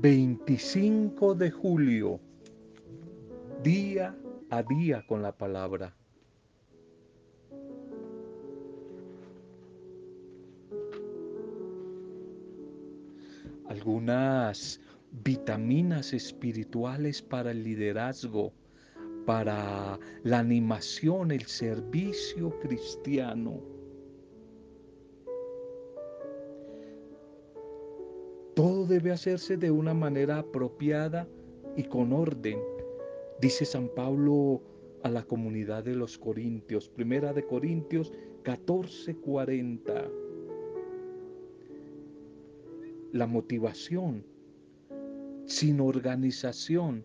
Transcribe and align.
25 0.00 1.34
de 1.34 1.50
julio, 1.50 2.18
día 3.62 4.16
a 4.48 4.62
día 4.62 5.04
con 5.06 5.20
la 5.20 5.36
palabra. 5.36 5.94
Algunas 13.68 14.80
vitaminas 15.22 16.14
espirituales 16.14 17.20
para 17.20 17.50
el 17.50 17.62
liderazgo, 17.62 18.54
para 19.26 19.98
la 20.22 20.38
animación, 20.38 21.30
el 21.30 21.44
servicio 21.44 22.58
cristiano. 22.60 23.79
Todo 28.60 28.84
debe 28.84 29.10
hacerse 29.10 29.56
de 29.56 29.70
una 29.70 29.94
manera 29.94 30.40
apropiada 30.40 31.26
y 31.78 31.84
con 31.84 32.12
orden, 32.12 32.58
dice 33.40 33.64
San 33.64 33.88
Pablo 33.88 34.60
a 35.02 35.08
la 35.08 35.22
comunidad 35.22 35.82
de 35.82 35.96
los 35.96 36.18
Corintios, 36.18 36.86
primera 36.86 37.32
de 37.32 37.46
Corintios 37.46 38.12
14:40. 38.44 40.10
La 43.12 43.26
motivación 43.26 44.26
sin 45.46 45.80
organización 45.80 47.02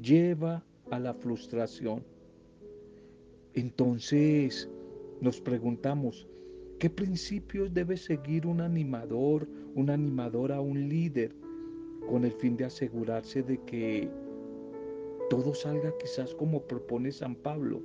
lleva 0.00 0.64
a 0.92 1.00
la 1.00 1.14
frustración. 1.14 2.04
Entonces 3.54 4.70
nos 5.20 5.40
preguntamos, 5.40 6.28
¿qué 6.78 6.90
principios 6.90 7.72
debe 7.72 7.96
seguir 7.96 8.46
un 8.46 8.60
animador, 8.60 9.48
un 9.74 9.90
animadora, 9.90 10.60
un 10.60 10.88
líder, 10.88 11.34
con 12.08 12.24
el 12.24 12.32
fin 12.32 12.56
de 12.56 12.64
asegurarse 12.64 13.42
de 13.42 13.58
que 13.62 14.08
todo 15.30 15.54
salga 15.54 15.92
quizás 15.98 16.34
como 16.34 16.62
propone 16.62 17.10
San 17.10 17.34
Pablo, 17.34 17.82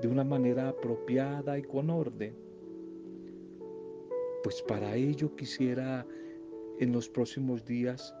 de 0.00 0.08
una 0.08 0.24
manera 0.24 0.68
apropiada 0.68 1.58
y 1.58 1.62
con 1.62 1.90
orden? 1.90 2.34
Pues 4.42 4.60
para 4.62 4.94
ello 4.94 5.34
quisiera 5.36 6.06
en 6.80 6.92
los 6.92 7.08
próximos 7.08 7.64
días 7.64 8.14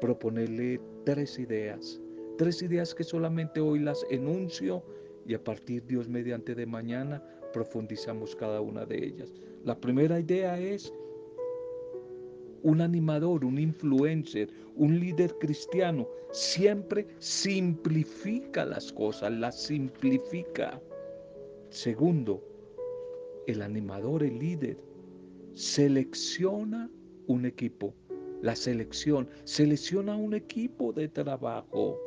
proponerle 0.00 0.80
tres 1.04 1.38
ideas, 1.38 2.00
tres 2.38 2.62
ideas 2.62 2.94
que 2.94 3.04
solamente 3.04 3.60
hoy 3.60 3.78
las 3.78 4.04
enuncio 4.10 4.82
y 5.26 5.34
a 5.34 5.42
partir 5.42 5.84
Dios 5.86 6.08
mediante 6.08 6.54
de 6.54 6.66
mañana 6.66 7.22
profundizamos 7.56 8.36
cada 8.36 8.60
una 8.60 8.84
de 8.84 9.02
ellas. 9.02 9.32
La 9.64 9.80
primera 9.80 10.20
idea 10.20 10.60
es 10.60 10.92
un 12.62 12.82
animador, 12.82 13.46
un 13.46 13.58
influencer, 13.58 14.50
un 14.74 15.00
líder 15.00 15.34
cristiano, 15.38 16.06
siempre 16.32 17.06
simplifica 17.18 18.66
las 18.66 18.92
cosas, 18.92 19.32
las 19.32 19.58
simplifica. 19.58 20.78
Segundo, 21.70 22.44
el 23.46 23.62
animador, 23.62 24.22
el 24.22 24.38
líder, 24.38 24.76
selecciona 25.54 26.90
un 27.26 27.46
equipo 27.46 27.94
la 28.42 28.54
selección, 28.54 29.26
selecciona 29.44 30.14
un 30.14 30.34
equipo 30.34 30.92
de 30.92 31.08
trabajo. 31.08 31.98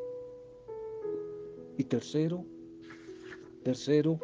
Y 1.76 1.84
tercero, 1.86 2.46
tercero, 3.64 4.20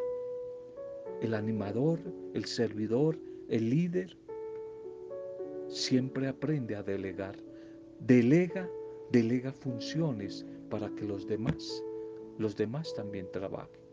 el 1.20 1.34
animador, 1.34 2.00
el 2.34 2.44
servidor, 2.44 3.18
el 3.48 3.70
líder, 3.70 4.16
siempre 5.68 6.28
aprende 6.28 6.76
a 6.76 6.82
delegar. 6.82 7.36
Delega, 8.00 8.68
delega 9.10 9.52
funciones 9.52 10.44
para 10.70 10.88
que 10.94 11.04
los 11.04 11.26
demás, 11.26 11.82
los 12.38 12.56
demás 12.56 12.94
también 12.94 13.28
trabajen. 13.32 13.86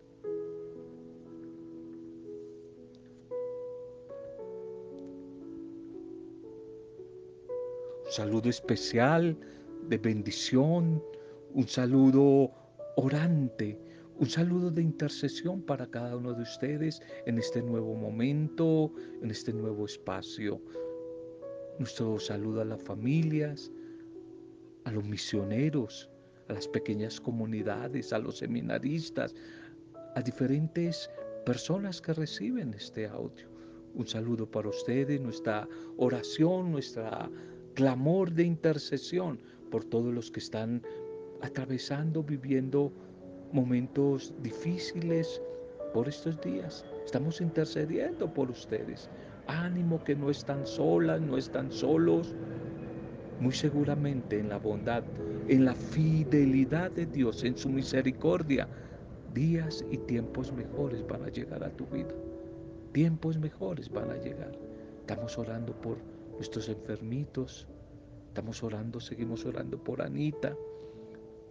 saludo 8.14 8.48
especial 8.48 9.36
de 9.90 9.98
bendición, 9.98 11.04
un 11.56 11.68
saludo 11.68 12.52
orante, 12.96 13.76
un 14.20 14.30
saludo 14.30 14.70
de 14.70 14.82
intercesión 14.82 15.62
para 15.62 15.88
cada 15.88 16.16
uno 16.16 16.34
de 16.34 16.44
ustedes 16.44 17.02
en 17.26 17.38
este 17.40 17.62
nuevo 17.62 17.96
momento, 17.96 18.92
en 19.22 19.32
este 19.32 19.52
nuevo 19.52 19.86
espacio. 19.86 20.62
Nuestro 21.80 22.20
saludo 22.20 22.62
a 22.62 22.66
las 22.66 22.82
familias, 22.84 23.72
a 24.84 24.92
los 24.92 25.04
misioneros, 25.04 26.10
a 26.48 26.54
las 26.54 26.68
pequeñas 26.68 27.20
comunidades, 27.20 28.14
a 28.14 28.20
los 28.20 28.38
seminaristas, 28.38 29.34
a 30.16 30.22
diferentes 30.22 31.10
personas 31.46 32.00
que 32.00 32.14
reciben 32.14 32.74
este 32.74 33.08
audio. 33.08 33.48
Un 33.96 34.08
saludo 34.08 34.50
para 34.50 34.70
ustedes, 34.70 35.20
nuestra 35.20 35.68
oración, 35.98 36.72
nuestra 36.72 37.30
clamor 37.74 38.32
de 38.32 38.44
intercesión 38.44 39.40
por 39.72 39.84
todos 39.84 40.14
los 40.14 40.30
que 40.30 40.40
están 40.40 40.84
atravesando, 41.42 42.24
viviendo 42.24 42.92
momentos 43.54 44.34
difíciles 44.42 45.42
por 45.94 46.10
estos 46.10 46.42
días. 46.42 46.84
Estamos 47.06 47.40
intercediendo 47.40 48.34
por 48.34 48.50
ustedes. 48.50 49.10
Ánimo 49.48 50.04
que 50.04 50.16
no 50.16 50.30
están 50.30 50.66
solas, 50.66 51.22
no 51.22 51.38
están 51.38 51.72
solos. 51.72 52.36
Muy 53.40 53.54
seguramente 53.54 54.40
en 54.40 54.50
la 54.50 54.58
bondad, 54.58 55.04
en 55.48 55.66
la 55.66 55.76
fidelidad 55.76 56.92
de 56.92 57.06
Dios, 57.06 57.44
en 57.44 57.58
su 57.58 57.70
misericordia, 57.70 58.68
días 59.34 59.86
y 59.92 59.98
tiempos 59.98 60.52
mejores 60.52 61.06
van 61.08 61.24
a 61.24 61.30
llegar 61.30 61.64
a 61.64 61.70
tu 61.70 61.86
vida. 61.88 62.14
Tiempos 62.92 63.38
mejores 63.38 63.90
van 63.92 64.12
a 64.12 64.18
llegar. 64.18 64.52
Estamos 65.02 65.38
orando 65.38 65.74
por 65.74 65.98
nuestros 66.36 66.70
enfermitos. 66.70 67.68
Estamos 68.30 68.64
orando, 68.64 69.00
seguimos 69.00 69.46
orando 69.46 69.78
por 69.78 70.02
Anita, 70.02 70.56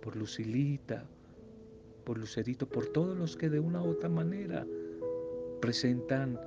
por 0.00 0.16
Lucilita, 0.16 1.04
por 2.04 2.18
Lucerito, 2.18 2.68
por 2.68 2.86
todos 2.86 3.16
los 3.16 3.36
que 3.36 3.48
de 3.48 3.60
una 3.60 3.82
u 3.82 3.88
otra 3.88 4.08
manera 4.08 4.66
presentan 5.60 6.38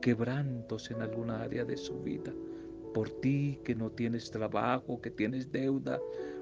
quebrantos 0.00 0.90
en 0.90 1.02
alguna 1.02 1.42
área 1.42 1.64
de 1.64 1.76
su 1.76 2.00
vida. 2.02 2.32
Por 2.94 3.08
ti 3.20 3.58
que 3.64 3.74
no 3.74 3.90
tienes 3.90 4.30
trabajo, 4.30 5.00
que 5.00 5.10
tienes 5.10 5.50
deuda, 5.50 6.00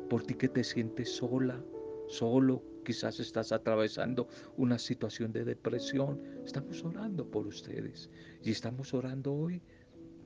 por 0.08 0.22
ti 0.22 0.34
que 0.34 0.48
te 0.48 0.64
sientes 0.64 1.10
sola, 1.16 1.62
solo, 2.08 2.62
quizás 2.84 3.20
estás 3.20 3.52
atravesando 3.52 4.26
una 4.56 4.78
situación 4.78 5.32
de 5.32 5.44
depresión. 5.44 6.20
Estamos 6.44 6.84
orando 6.84 7.30
por 7.30 7.46
ustedes 7.46 8.10
y 8.42 8.50
estamos 8.50 8.92
orando 8.94 9.32
hoy 9.32 9.62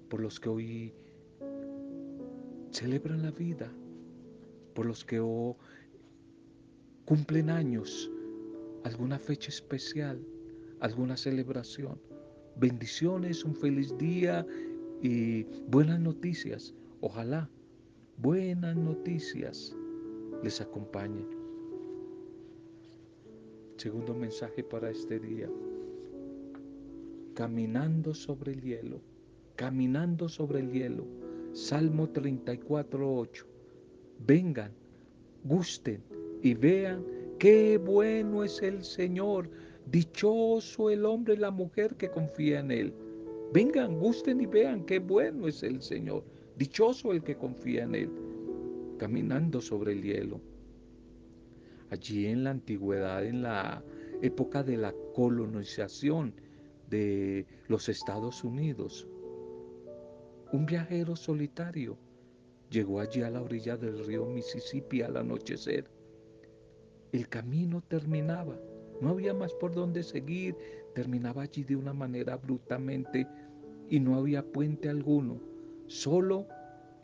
por 0.09 0.21
los 0.21 0.41
que 0.41 0.49
hoy 0.49 0.95
celebran 2.71 3.23
la 3.23 3.31
vida, 3.31 3.71
por 4.75 4.87
los 4.87 5.05
que 5.05 5.21
cumplen 7.05 7.51
años, 7.51 8.11
alguna 8.85 9.19
fecha 9.19 9.49
especial, 9.49 10.21
alguna 10.81 11.17
celebración. 11.17 11.99
Bendiciones, 12.57 13.45
un 13.45 13.57
feliz 13.57 13.97
día 13.99 14.47
y 15.03 15.45
buenas 15.69 15.99
noticias. 15.99 16.75
Ojalá 17.01 17.51
buenas 18.19 18.77
noticias 18.77 19.75
les 20.43 20.61
acompañen. 20.61 21.27
Segundo 23.77 24.15
mensaje 24.15 24.63
para 24.63 24.91
este 24.91 25.19
día. 25.19 25.49
Caminando 27.35 28.15
sobre 28.15 28.53
el 28.53 28.63
hielo, 28.63 29.01
caminando 29.57 30.29
sobre 30.29 30.61
el 30.61 30.71
hielo 30.71 31.05
Salmo 31.55 32.09
34, 32.11 33.17
8. 33.17 33.47
Vengan, 34.27 34.73
gusten 35.45 36.03
y 36.43 36.55
vean 36.55 37.05
qué 37.39 37.79
bueno 37.79 38.45
es 38.45 38.63
el 38.63 38.85
Señor. 38.85 39.51
Dichoso 39.87 40.91
el 40.91 41.05
hombre 41.05 41.35
y 41.35 41.39
la 41.39 41.51
mujer 41.51 41.95
que 41.97 42.11
confía 42.11 42.61
en 42.61 42.71
Él. 42.71 42.95
Vengan, 43.53 43.99
gusten 43.99 44.41
y 44.41 44.47
vean 44.47 44.85
qué 44.85 44.99
bueno 44.99 45.47
es 45.47 45.63
el 45.63 45.83
Señor. 45.83 46.25
Dichoso 46.57 47.13
el 47.13 47.23
que 47.23 47.37
confía 47.37 47.85
en 47.85 47.95
Él. 47.95 48.11
Caminando 48.99 49.61
sobre 49.61 49.93
el 49.93 50.03
hielo. 50.03 50.41
Allí 51.91 52.27
en 52.27 52.45
la 52.45 52.51
antigüedad, 52.51 53.25
en 53.25 53.43
la 53.43 53.85
época 54.23 54.63
de 54.63 54.77
la 54.77 54.95
colonización 55.15 56.35
de 56.89 57.47
los 57.69 57.89
Estados 57.89 58.43
Unidos, 58.43 59.07
un 60.53 60.67
viajero 60.67 61.17
solitario 61.17 61.99
llegó 62.71 63.01
allí 63.01 63.23
a 63.23 63.31
la 63.31 63.43
orilla 63.43 63.77
del 63.77 64.05
río 64.05 64.27
Mississippi 64.27 65.03
al 65.03 65.17
anochecer. 65.17 65.89
El 67.15 67.29
camino 67.29 67.81
terminaba, 67.81 68.59
no 69.01 69.11
había 69.11 69.33
más 69.33 69.55
por 69.55 69.73
dónde 69.73 70.03
seguir, 70.03 70.57
terminaba 70.97 71.43
allí 71.43 71.63
de 71.63 71.77
una 71.77 71.93
manera 71.93 72.33
abruptamente 72.33 73.25
y 73.89 74.01
no 74.01 74.17
había 74.17 74.43
puente 74.43 74.89
alguno, 74.89 75.41
solo 75.87 76.49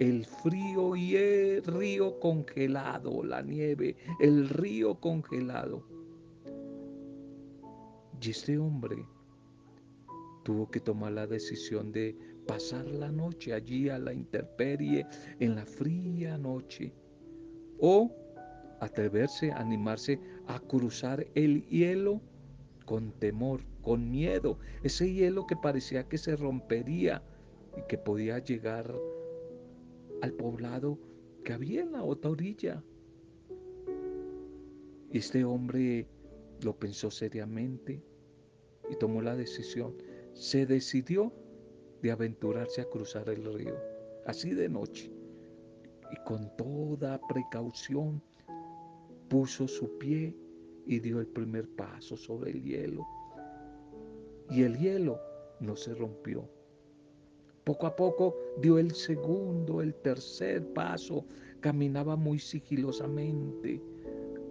el 0.01 0.27
frío 0.27 0.97
y 0.97 1.15
el 1.15 1.63
río 1.63 2.19
congelado, 2.19 3.23
la 3.23 3.41
nieve, 3.41 3.97
el 4.19 4.49
río 4.49 4.97
congelado. 4.97 5.85
Y 8.21 8.31
este 8.31 8.59
hombre 8.59 9.07
tuvo 10.43 10.69
que 10.73 10.81
tomar 10.81 11.13
la 11.13 11.29
decisión 11.29 11.93
de 11.93 12.19
pasar 12.49 12.85
la 12.85 13.13
noche 13.13 13.53
allí 13.53 13.89
a 13.89 14.01
la 14.01 14.13
intemperie, 14.13 15.07
en 15.39 15.55
la 15.55 15.65
fría 15.65 16.37
noche, 16.37 16.93
o 17.79 18.20
atreverse, 18.81 19.53
animarse 19.53 20.19
a 20.47 20.59
cruzar 20.59 21.27
el 21.35 21.67
hielo 21.69 22.21
con 22.87 23.13
temor, 23.13 23.61
con 23.83 24.11
miedo, 24.11 24.59
ese 24.83 25.13
hielo 25.13 25.47
que 25.47 25.57
parecía 25.57 26.09
que 26.09 26.19
se 26.19 26.35
rompería 26.37 27.23
y 27.77 27.83
que 27.89 27.99
podía 27.99 28.39
llegar 28.39 28.93
al 30.23 30.33
poblado 30.33 30.99
que 31.45 31.53
había 31.53 31.83
en 31.83 31.93
la 31.93 32.03
otra 32.03 32.31
orilla. 32.31 32.83
Y 35.13 35.19
este 35.19 35.45
hombre 35.45 36.07
lo 36.63 36.77
pensó 36.77 37.11
seriamente 37.11 38.03
y 38.91 38.97
tomó 38.97 39.23
la 39.23 39.37
decisión. 39.37 39.95
Se 40.35 40.67
decidió 40.67 41.33
de 42.03 42.11
aventurarse 42.11 42.81
a 42.81 42.89
cruzar 42.89 43.29
el 43.29 43.53
río, 43.55 43.77
así 44.27 44.55
de 44.55 44.69
noche. 44.69 45.11
Y 46.13 46.17
con 46.25 46.55
toda 46.57 47.21
precaución 47.29 48.23
puso 49.31 49.69
su 49.69 49.97
pie 49.97 50.37
y 50.87 50.99
dio 50.99 51.21
el 51.21 51.29
primer 51.29 51.69
paso 51.77 52.17
sobre 52.17 52.51
el 52.51 52.63
hielo. 52.65 53.07
Y 54.51 54.65
el 54.65 54.77
hielo 54.77 55.21
no 55.61 55.77
se 55.77 55.95
rompió. 55.95 56.51
Poco 57.63 57.87
a 57.87 57.95
poco 57.95 58.37
dio 58.61 58.77
el 58.77 58.91
segundo, 58.91 59.83
el 59.83 59.95
tercer 59.95 60.67
paso, 60.73 61.25
caminaba 61.61 62.17
muy 62.17 62.41
sigilosamente. 62.41 63.81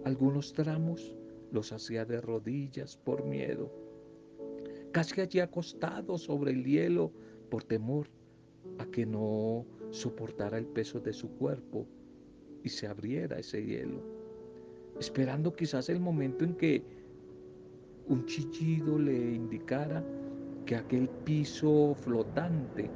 Algunos 0.04 0.54
tramos 0.54 1.14
los 1.52 1.72
hacía 1.72 2.06
de 2.06 2.22
rodillas 2.22 2.96
por 2.96 3.22
miedo. 3.22 3.70
Casi 4.92 5.20
allí 5.20 5.40
acostado 5.40 6.16
sobre 6.16 6.52
el 6.52 6.64
hielo 6.64 7.12
por 7.50 7.64
temor 7.64 8.06
a 8.78 8.86
que 8.86 9.04
no 9.04 9.66
soportara 9.90 10.56
el 10.56 10.66
peso 10.66 11.00
de 11.00 11.12
su 11.12 11.28
cuerpo 11.36 11.86
y 12.62 12.70
se 12.70 12.86
abriera 12.86 13.38
ese 13.38 13.62
hielo, 13.62 14.19
esperando 15.00 15.56
quizás 15.56 15.88
el 15.88 15.98
momento 15.98 16.44
en 16.44 16.54
que 16.54 16.84
un 18.06 18.26
chillido 18.26 18.98
le 18.98 19.32
indicara 19.32 20.04
que 20.66 20.76
aquel 20.76 21.08
piso 21.24 21.94
flotante 21.94 22.90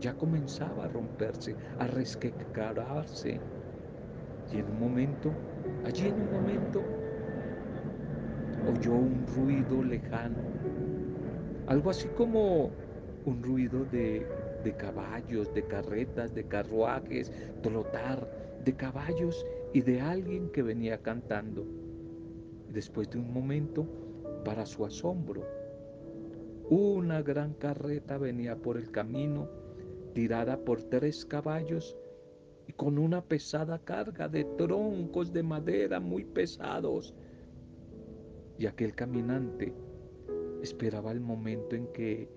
ya 0.00 0.14
comenzaba 0.14 0.84
a 0.84 0.88
romperse, 0.88 1.56
a 1.78 1.88
resquecararse. 1.88 3.40
Y 4.52 4.58
en 4.58 4.66
un 4.66 4.78
momento, 4.78 5.32
allí 5.84 6.06
en 6.06 6.14
un 6.14 6.32
momento, 6.32 6.82
oyó 8.68 8.94
un 8.94 9.26
ruido 9.34 9.82
lejano, 9.82 10.38
algo 11.66 11.90
así 11.90 12.06
como 12.16 12.70
un 13.24 13.42
ruido 13.42 13.84
de, 13.86 14.24
de 14.62 14.72
caballos, 14.76 15.52
de 15.52 15.64
carretas, 15.64 16.32
de 16.32 16.44
carruajes, 16.44 17.32
trotar, 17.62 18.28
de 18.64 18.72
caballos 18.74 19.44
y 19.74 19.82
de 19.82 20.00
alguien 20.00 20.50
que 20.50 20.62
venía 20.62 21.02
cantando. 21.02 21.66
Después 22.72 23.10
de 23.10 23.18
un 23.18 23.32
momento, 23.32 23.84
para 24.44 24.64
su 24.66 24.86
asombro, 24.86 25.42
una 26.70 27.22
gran 27.22 27.54
carreta 27.54 28.16
venía 28.16 28.56
por 28.56 28.76
el 28.76 28.92
camino, 28.92 29.48
tirada 30.14 30.56
por 30.64 30.80
tres 30.84 31.26
caballos 31.26 31.96
y 32.68 32.72
con 32.72 32.98
una 32.98 33.20
pesada 33.24 33.80
carga 33.80 34.28
de 34.28 34.44
troncos 34.44 35.32
de 35.32 35.42
madera 35.42 35.98
muy 35.98 36.24
pesados. 36.24 37.12
Y 38.56 38.66
aquel 38.66 38.94
caminante 38.94 39.74
esperaba 40.62 41.10
el 41.10 41.20
momento 41.20 41.74
en 41.74 41.88
que 41.88 42.28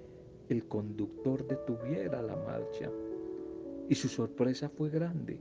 el 0.50 0.68
conductor 0.68 1.46
detuviera 1.46 2.20
la 2.24 2.36
marcha. 2.36 2.90
Y 3.88 3.94
su 3.94 4.08
sorpresa 4.08 4.70
fue 4.70 4.90
grande. 4.90 5.40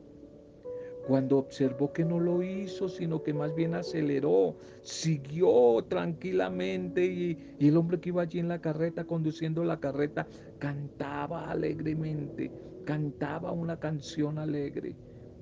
Cuando 1.06 1.38
observó 1.38 1.92
que 1.92 2.04
no 2.04 2.18
lo 2.18 2.42
hizo, 2.42 2.88
sino 2.88 3.22
que 3.22 3.32
más 3.32 3.54
bien 3.54 3.74
aceleró, 3.74 4.56
siguió 4.82 5.84
tranquilamente 5.88 7.04
y, 7.04 7.56
el 7.60 7.76
hombre 7.76 8.00
que 8.00 8.08
iba 8.08 8.22
allí 8.22 8.40
en 8.40 8.48
la 8.48 8.60
carreta, 8.60 9.04
conduciendo 9.04 9.62
la 9.62 9.78
carreta, 9.78 10.26
cantaba 10.58 11.48
alegremente, 11.48 12.50
cantaba 12.84 13.52
una 13.52 13.78
canción 13.78 14.38
alegre 14.38 14.96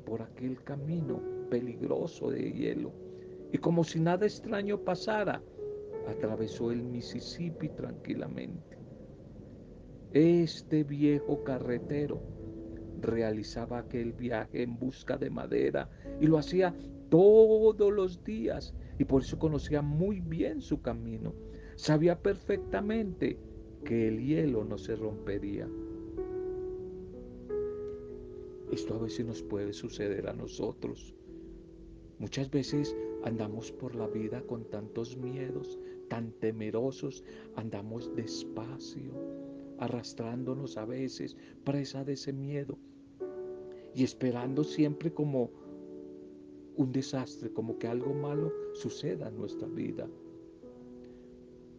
por 0.05 0.21
aquel 0.21 0.63
camino 0.65 1.23
peligroso 1.49 2.31
de 2.31 2.53
hielo. 2.53 2.93
Y 3.51 3.57
como 3.57 3.85
si 3.85 4.01
nada 4.01 4.27
extraño 4.27 4.79
pasara, 4.79 5.43
atravesó 6.07 6.73
el 6.73 6.83
Mississippi 6.83 7.71
tranquilamente. 7.71 8.77
Este 10.13 10.85
viejo 10.85 11.43
carretero 11.43 12.21
realizaba 13.01 13.79
aquel 13.79 14.13
viaje 14.13 14.63
en 14.63 14.79
busca 14.79 15.17
de 15.17 15.31
madera 15.31 15.91
y 16.21 16.27
lo 16.27 16.39
hacía 16.39 16.75
todos 17.11 17.93
los 17.93 18.25
días 18.25 18.75
y 18.99 19.05
por 19.05 19.23
eso 19.23 19.39
conocía 19.39 19.83
muy 19.83 20.21
bien 20.21 20.61
su 20.61 20.81
camino. 20.81 21.35
Sabía 21.77 22.21
perfectamente 22.21 23.39
que 23.85 24.09
el 24.09 24.25
hielo 24.25 24.65
no 24.65 24.79
se 24.79 24.97
rompería. 24.97 25.69
Esto 28.73 28.95
a 28.95 28.99
veces 28.99 29.27
nos 29.27 29.43
puede 29.43 29.73
suceder 29.73 30.29
a 30.29 30.33
nosotros. 30.33 31.15
Muchas 32.19 32.51
veces 32.51 32.97
andamos 33.25 33.73
por 33.73 33.95
la 33.95 34.07
vida 34.07 34.43
con 34.43 34.65
tantos 34.71 35.17
miedos, 35.17 35.79
tan 36.09 36.33
temerosos, 36.33 37.25
andamos 37.57 38.15
despacio, 38.15 39.13
arrastrándonos 39.79 40.77
a 40.77 40.85
veces, 40.85 41.37
presa 41.65 42.05
de 42.05 42.15
ese 42.15 42.33
miedo 42.33 42.79
y 43.95 44.05
esperando 44.05 44.65
siempre 44.65 45.13
como 45.13 45.51
un 46.77 46.93
desastre, 46.93 47.53
como 47.53 47.79
que 47.79 47.87
algo 47.87 48.13
malo 48.13 48.53
suceda 48.73 49.29
en 49.29 49.39
nuestra 49.39 49.69
vida. 49.69 50.09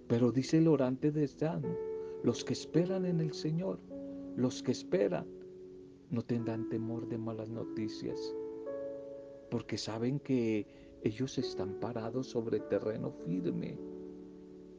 Pero 0.07 0.31
dice 0.31 0.59
el 0.59 0.67
orante 0.67 1.11
de 1.11 1.27
Sano, 1.27 1.75
los 2.23 2.43
que 2.43 2.53
esperan 2.53 3.05
en 3.05 3.19
el 3.19 3.33
Señor, 3.33 3.79
los 4.35 4.63
que 4.63 4.71
esperan, 4.71 5.27
no 6.09 6.21
tendrán 6.21 6.69
temor 6.69 7.07
de 7.07 7.17
malas 7.17 7.49
noticias, 7.49 8.35
porque 9.49 9.77
saben 9.77 10.19
que 10.19 10.67
ellos 11.03 11.37
están 11.37 11.79
parados 11.79 12.27
sobre 12.27 12.59
terreno 12.61 13.11
firme. 13.25 13.77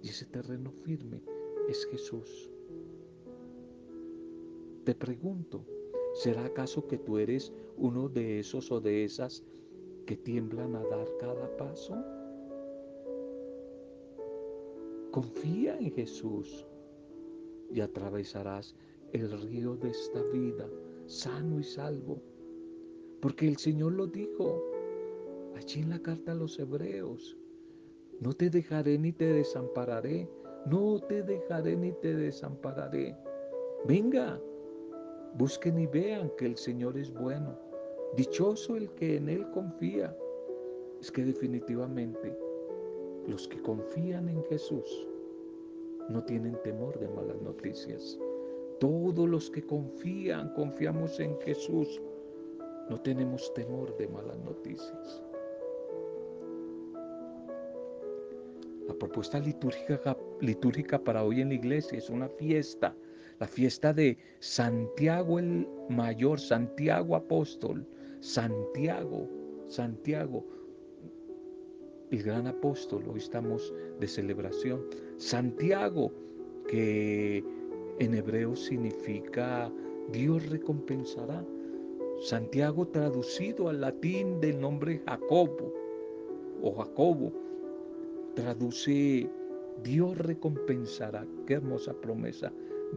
Y 0.02 0.08
ese 0.08 0.26
terreno 0.26 0.72
firme 0.84 1.22
es 1.68 1.86
Jesús. 1.86 2.50
Te 4.86 4.94
pregunto, 4.94 5.66
¿será 6.14 6.44
acaso 6.44 6.86
que 6.86 6.96
tú 6.96 7.18
eres 7.18 7.52
uno 7.76 8.08
de 8.08 8.38
esos 8.38 8.70
o 8.70 8.80
de 8.80 9.02
esas 9.02 9.42
que 10.06 10.16
tiemblan 10.16 10.76
a 10.76 10.84
dar 10.84 11.08
cada 11.18 11.56
paso? 11.56 11.96
Confía 15.10 15.76
en 15.76 15.90
Jesús 15.90 16.68
y 17.68 17.80
atravesarás 17.80 18.76
el 19.12 19.28
río 19.48 19.74
de 19.74 19.90
esta 19.90 20.22
vida 20.32 20.70
sano 21.06 21.58
y 21.58 21.64
salvo. 21.64 22.22
Porque 23.20 23.48
el 23.48 23.56
Señor 23.56 23.90
lo 23.90 24.06
dijo 24.06 24.62
allí 25.56 25.80
en 25.80 25.90
la 25.90 26.00
carta 26.00 26.30
a 26.30 26.36
los 26.36 26.60
hebreos. 26.60 27.36
No 28.20 28.32
te 28.34 28.50
dejaré 28.50 28.98
ni 28.98 29.10
te 29.10 29.32
desampararé. 29.32 30.30
No 30.70 31.00
te 31.00 31.24
dejaré 31.24 31.74
ni 31.74 31.90
te 31.90 32.14
desampararé. 32.14 33.16
Venga, 33.88 34.40
Busquen 35.38 35.78
y 35.78 35.86
vean 35.86 36.30
que 36.38 36.46
el 36.46 36.56
Señor 36.56 36.96
es 36.96 37.12
bueno. 37.12 37.58
Dichoso 38.16 38.74
el 38.74 38.90
que 38.92 39.16
en 39.16 39.28
Él 39.28 39.50
confía. 39.50 40.16
Es 41.00 41.10
que 41.10 41.24
definitivamente 41.24 42.34
los 43.26 43.46
que 43.46 43.60
confían 43.60 44.30
en 44.30 44.42
Jesús 44.44 45.06
no 46.08 46.24
tienen 46.24 46.56
temor 46.62 46.98
de 46.98 47.08
malas 47.08 47.40
noticias. 47.42 48.18
Todos 48.80 49.28
los 49.28 49.50
que 49.50 49.62
confían, 49.62 50.54
confiamos 50.54 51.20
en 51.20 51.38
Jesús, 51.40 52.00
no 52.88 52.98
tenemos 53.02 53.52
temor 53.52 53.94
de 53.98 54.08
malas 54.08 54.38
noticias. 54.38 55.22
La 58.86 58.94
propuesta 58.94 59.38
litúrgica, 59.38 60.16
litúrgica 60.40 60.98
para 60.98 61.24
hoy 61.24 61.42
en 61.42 61.48
la 61.48 61.54
iglesia 61.54 61.98
es 61.98 62.08
una 62.08 62.28
fiesta 62.28 62.96
la 63.38 63.46
fiesta 63.46 63.92
de 63.92 64.18
Santiago 64.40 65.38
el 65.38 65.66
Mayor, 65.88 66.40
Santiago 66.40 67.16
Apóstol, 67.16 67.86
Santiago, 68.20 69.28
Santiago, 69.68 70.44
el 72.10 72.22
gran 72.22 72.46
apóstol, 72.46 73.04
hoy 73.08 73.18
estamos 73.18 73.74
de 73.98 74.06
celebración. 74.06 74.86
Santiago, 75.16 76.12
que 76.68 77.44
en 77.98 78.14
hebreo 78.14 78.54
significa 78.54 79.72
Dios 80.12 80.48
recompensará. 80.48 81.44
Santiago 82.20 82.86
traducido 82.88 83.68
al 83.68 83.80
latín 83.80 84.40
del 84.40 84.60
nombre 84.60 85.02
Jacobo 85.06 85.74
o 86.62 86.72
Jacobo, 86.72 87.32
traduce 88.34 89.28
Dios 89.82 90.16
recompensará. 90.16 91.26
Qué 91.46 91.54
hermosa 91.54 91.92
promesa. 91.92 92.52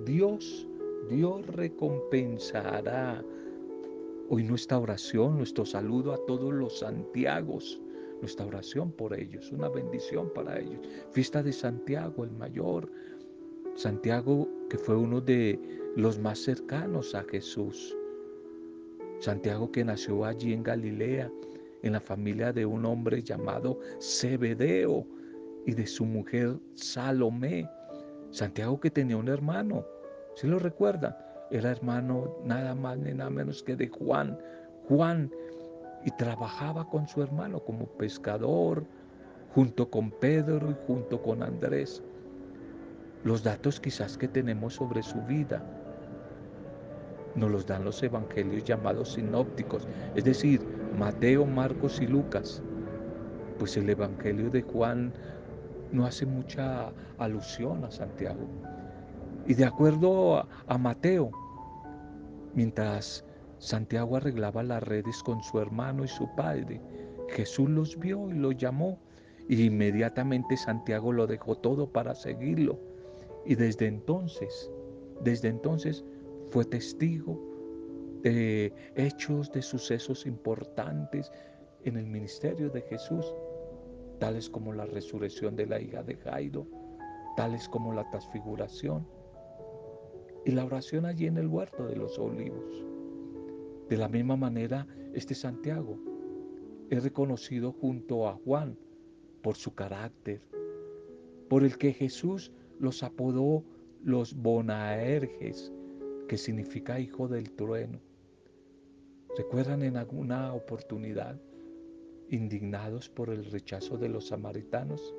Dios, 0.05 0.67
Dios 1.10 1.46
recompensará. 1.48 3.24
Hoy 4.29 4.43
nuestra 4.43 4.77
oración, 4.77 5.38
nuestro 5.38 5.65
saludo 5.65 6.13
a 6.13 6.25
todos 6.25 6.53
los 6.53 6.79
Santiagos, 6.79 7.81
nuestra 8.22 8.46
oración 8.46 8.91
por 8.91 9.13
ellos, 9.13 9.51
una 9.51 9.69
bendición 9.69 10.31
para 10.34 10.60
ellos. 10.60 10.79
Fiesta 11.12 11.41
de 11.41 11.51
Santiago, 11.51 12.24
el 12.24 12.31
mayor. 12.31 12.89
Santiago 13.75 14.48
que 14.69 14.77
fue 14.77 14.96
uno 14.96 15.22
de 15.22 15.60
los 15.96 16.19
más 16.19 16.39
cercanos 16.39 17.15
a 17.15 17.24
Jesús. 17.24 17.96
Santiago 19.19 19.72
que 19.72 19.84
nació 19.84 20.25
allí 20.25 20.53
en 20.53 20.63
Galilea, 20.63 21.31
en 21.81 21.93
la 21.93 22.00
familia 22.00 22.53
de 22.53 22.65
un 22.65 22.86
hombre 22.86 23.24
llamado 23.24 23.79
Zebedeo 24.01 25.05
y 25.65 25.74
de 25.74 25.88
su 25.88 26.05
mujer 26.05 26.58
Salomé. 26.75 27.67
Santiago 28.31 28.79
que 28.79 28.91
tenía 28.91 29.17
un 29.17 29.27
hermano, 29.27 29.86
si 30.36 30.48
lo 30.48 30.59
recuerdan, 30.59 31.15
era 31.51 31.71
hermano 31.71 32.38
nada 32.45 32.75
más 32.75 32.98
ni 32.98 33.13
nada 33.13 33.29
menos 33.29 33.63
que 33.63 33.75
de 33.75 33.88
Juan. 33.88 34.38
Juan 34.88 35.31
y 36.05 36.12
trabajaba 36.12 36.88
con 36.88 37.07
su 37.07 37.21
hermano 37.21 37.59
como 37.59 37.86
pescador, 37.86 38.86
junto 39.53 39.89
con 39.89 40.12
Pedro 40.12 40.71
y 40.71 40.75
junto 40.86 41.21
con 41.21 41.43
Andrés. 41.43 42.03
Los 43.24 43.43
datos 43.43 43.79
quizás 43.79 44.17
que 44.17 44.27
tenemos 44.27 44.75
sobre 44.75 45.03
su 45.03 45.21
vida 45.24 45.62
nos 47.36 47.51
los 47.51 47.65
dan 47.65 47.83
los 47.83 48.01
evangelios 48.01 48.63
llamados 48.63 49.13
sinópticos, 49.13 49.88
es 50.15 50.24
decir, 50.24 50.62
Mateo, 50.98 51.45
Marcos 51.45 52.01
y 52.01 52.07
Lucas. 52.07 52.62
Pues 53.57 53.75
el 53.77 53.89
evangelio 53.89 54.50
de 54.50 54.62
Juan 54.62 55.13
no 55.91 56.05
hace 56.05 56.25
mucha 56.25 56.91
alusión 57.17 57.84
a 57.84 57.91
Santiago. 57.91 58.48
Y 59.48 59.53
de 59.53 59.65
acuerdo 59.65 60.46
a, 60.67 60.77
Mateo, 60.77 61.31
mientras 62.53 63.25
Santiago 63.58 64.17
arreglaba 64.17 64.63
las 64.63 64.84
redes 64.84 65.24
con 65.24 65.41
su 65.41 65.60
hermano 65.60 66.03
y 66.03 66.08
su 66.08 66.27
padre, 66.36 66.81
Jesús 67.29 67.69
los 67.69 67.98
vio 67.98 68.29
y 68.29 68.34
los 68.34 68.58
llamó. 68.58 69.00
Y 69.48 69.65
inmediatamente 69.65 70.55
Santiago 70.55 71.12
lo 71.12 71.25
dejó 71.25 71.55
todo 71.55 71.91
para 71.91 72.13
seguirlo. 72.13 72.79
Y 73.46 73.55
desde 73.55 73.88
entonces, 73.88 74.69
desde 75.24 75.48
entonces 75.48 76.05
fue 76.51 76.65
testigo 76.65 77.39
de 78.22 78.72
hechos, 78.96 79.51
de 79.51 79.62
sucesos 79.63 80.25
importantes 80.25 81.31
en 81.84 81.98
el 81.98 82.05
ministerio 82.05 82.69
de 82.69 82.81
Jesús, 82.81 83.34
tales 84.19 84.49
como 84.49 84.73
la 84.73 84.85
resurrección 84.85 85.55
de 85.55 85.65
la 85.65 85.79
hija 85.79 86.03
de 86.03 86.15
Jairo, 86.17 86.67
tales 87.35 87.67
como 87.67 87.93
la 87.93 88.09
transfiguración 88.09 89.07
y 90.45 90.51
la 90.51 90.65
oración 90.65 91.05
allí 91.05 91.25
en 91.25 91.38
el 91.38 91.47
huerto 91.47 91.88
de 91.88 91.95
los 91.95 92.19
olivos. 92.19 92.85
De 93.89 93.97
la 93.97 94.07
misma 94.07 94.35
manera, 94.35 94.85
este 95.13 95.33
Santiago 95.33 95.97
es 96.89 97.03
reconocido 97.03 97.71
junto 97.71 98.27
a 98.27 98.33
Juan 98.33 98.77
por 99.41 99.55
su 99.55 99.73
carácter, 99.73 100.41
por 101.49 101.63
el 101.63 101.77
que 101.77 101.93
Jesús 101.93 102.51
los 102.79 103.03
apodó 103.03 103.63
los 104.03 104.33
Bonaerges, 104.35 105.71
que 106.27 106.38
significa 106.38 106.99
hijo 106.99 107.27
del 107.27 107.51
trueno. 107.51 107.99
¿Recuerdan 109.38 109.83
en 109.83 109.97
alguna 109.97 110.53
oportunidad, 110.53 111.39
indignados 112.29 113.09
por 113.09 113.29
el 113.29 113.45
rechazo 113.45 113.98
de 113.98 114.09
los 114.09 114.27
samaritanos? 114.27 115.13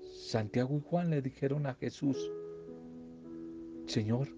Santiago 0.00 0.76
y 0.76 0.80
Juan 0.80 1.10
le 1.10 1.22
dijeron 1.22 1.66
a 1.66 1.74
Jesús, 1.74 2.30
Señor, 3.86 4.28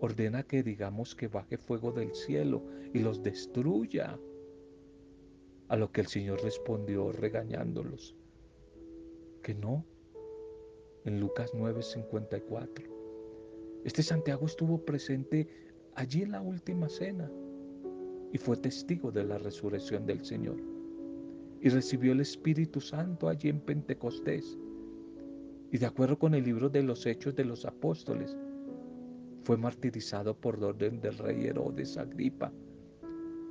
ordena 0.00 0.42
que 0.42 0.62
digamos 0.62 1.14
que 1.14 1.28
baje 1.28 1.58
fuego 1.58 1.92
del 1.92 2.14
cielo 2.14 2.62
y 2.92 3.00
los 3.00 3.22
destruya. 3.22 4.18
A 5.68 5.76
lo 5.76 5.92
que 5.92 6.00
el 6.00 6.06
Señor 6.06 6.42
respondió 6.42 7.12
regañándolos, 7.12 8.16
que 9.42 9.54
no. 9.54 9.84
En 11.04 11.20
Lucas 11.20 11.52
9:54. 11.54 12.84
Este 13.84 14.02
Santiago 14.02 14.46
estuvo 14.46 14.84
presente 14.84 15.46
allí 15.94 16.22
en 16.22 16.32
la 16.32 16.40
última 16.40 16.88
cena 16.88 17.30
y 18.32 18.38
fue 18.38 18.56
testigo 18.56 19.10
de 19.10 19.24
la 19.24 19.38
resurrección 19.38 20.06
del 20.06 20.24
Señor. 20.24 20.77
Y 21.60 21.68
recibió 21.68 22.12
el 22.12 22.20
Espíritu 22.20 22.80
Santo 22.80 23.28
allí 23.28 23.48
en 23.48 23.60
Pentecostés. 23.60 24.58
Y 25.70 25.78
de 25.78 25.86
acuerdo 25.86 26.18
con 26.18 26.34
el 26.34 26.44
libro 26.44 26.68
de 26.68 26.82
los 26.82 27.04
Hechos 27.06 27.34
de 27.34 27.44
los 27.44 27.64
Apóstoles, 27.64 28.36
fue 29.42 29.56
martirizado 29.56 30.36
por 30.36 30.62
orden 30.62 31.00
del 31.00 31.16
rey 31.18 31.46
Herodes 31.46 31.96
Agripa, 31.96 32.52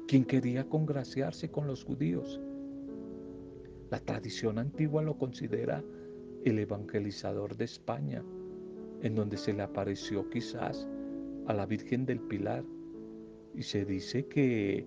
quien 0.08 0.26
quería 0.26 0.68
congraciarse 0.68 1.50
con 1.50 1.68
los 1.68 1.84
judíos. 1.84 2.40
La 3.90 4.00
tradición 4.00 4.60
antigua 4.60 5.02
lo 5.02 5.18
considera 5.18 5.84
el 6.46 6.60
evangelizador 6.60 7.56
de 7.56 7.66
España 7.66 8.24
en 9.02 9.16
donde 9.16 9.38
se 9.38 9.54
le 9.54 9.64
apareció 9.64 10.30
quizás 10.30 10.88
a 11.46 11.54
la 11.54 11.66
Virgen 11.66 12.06
del 12.06 12.20
Pilar. 12.20 12.64
Y 13.56 13.64
se 13.64 13.86
dice 13.86 14.26
que 14.28 14.86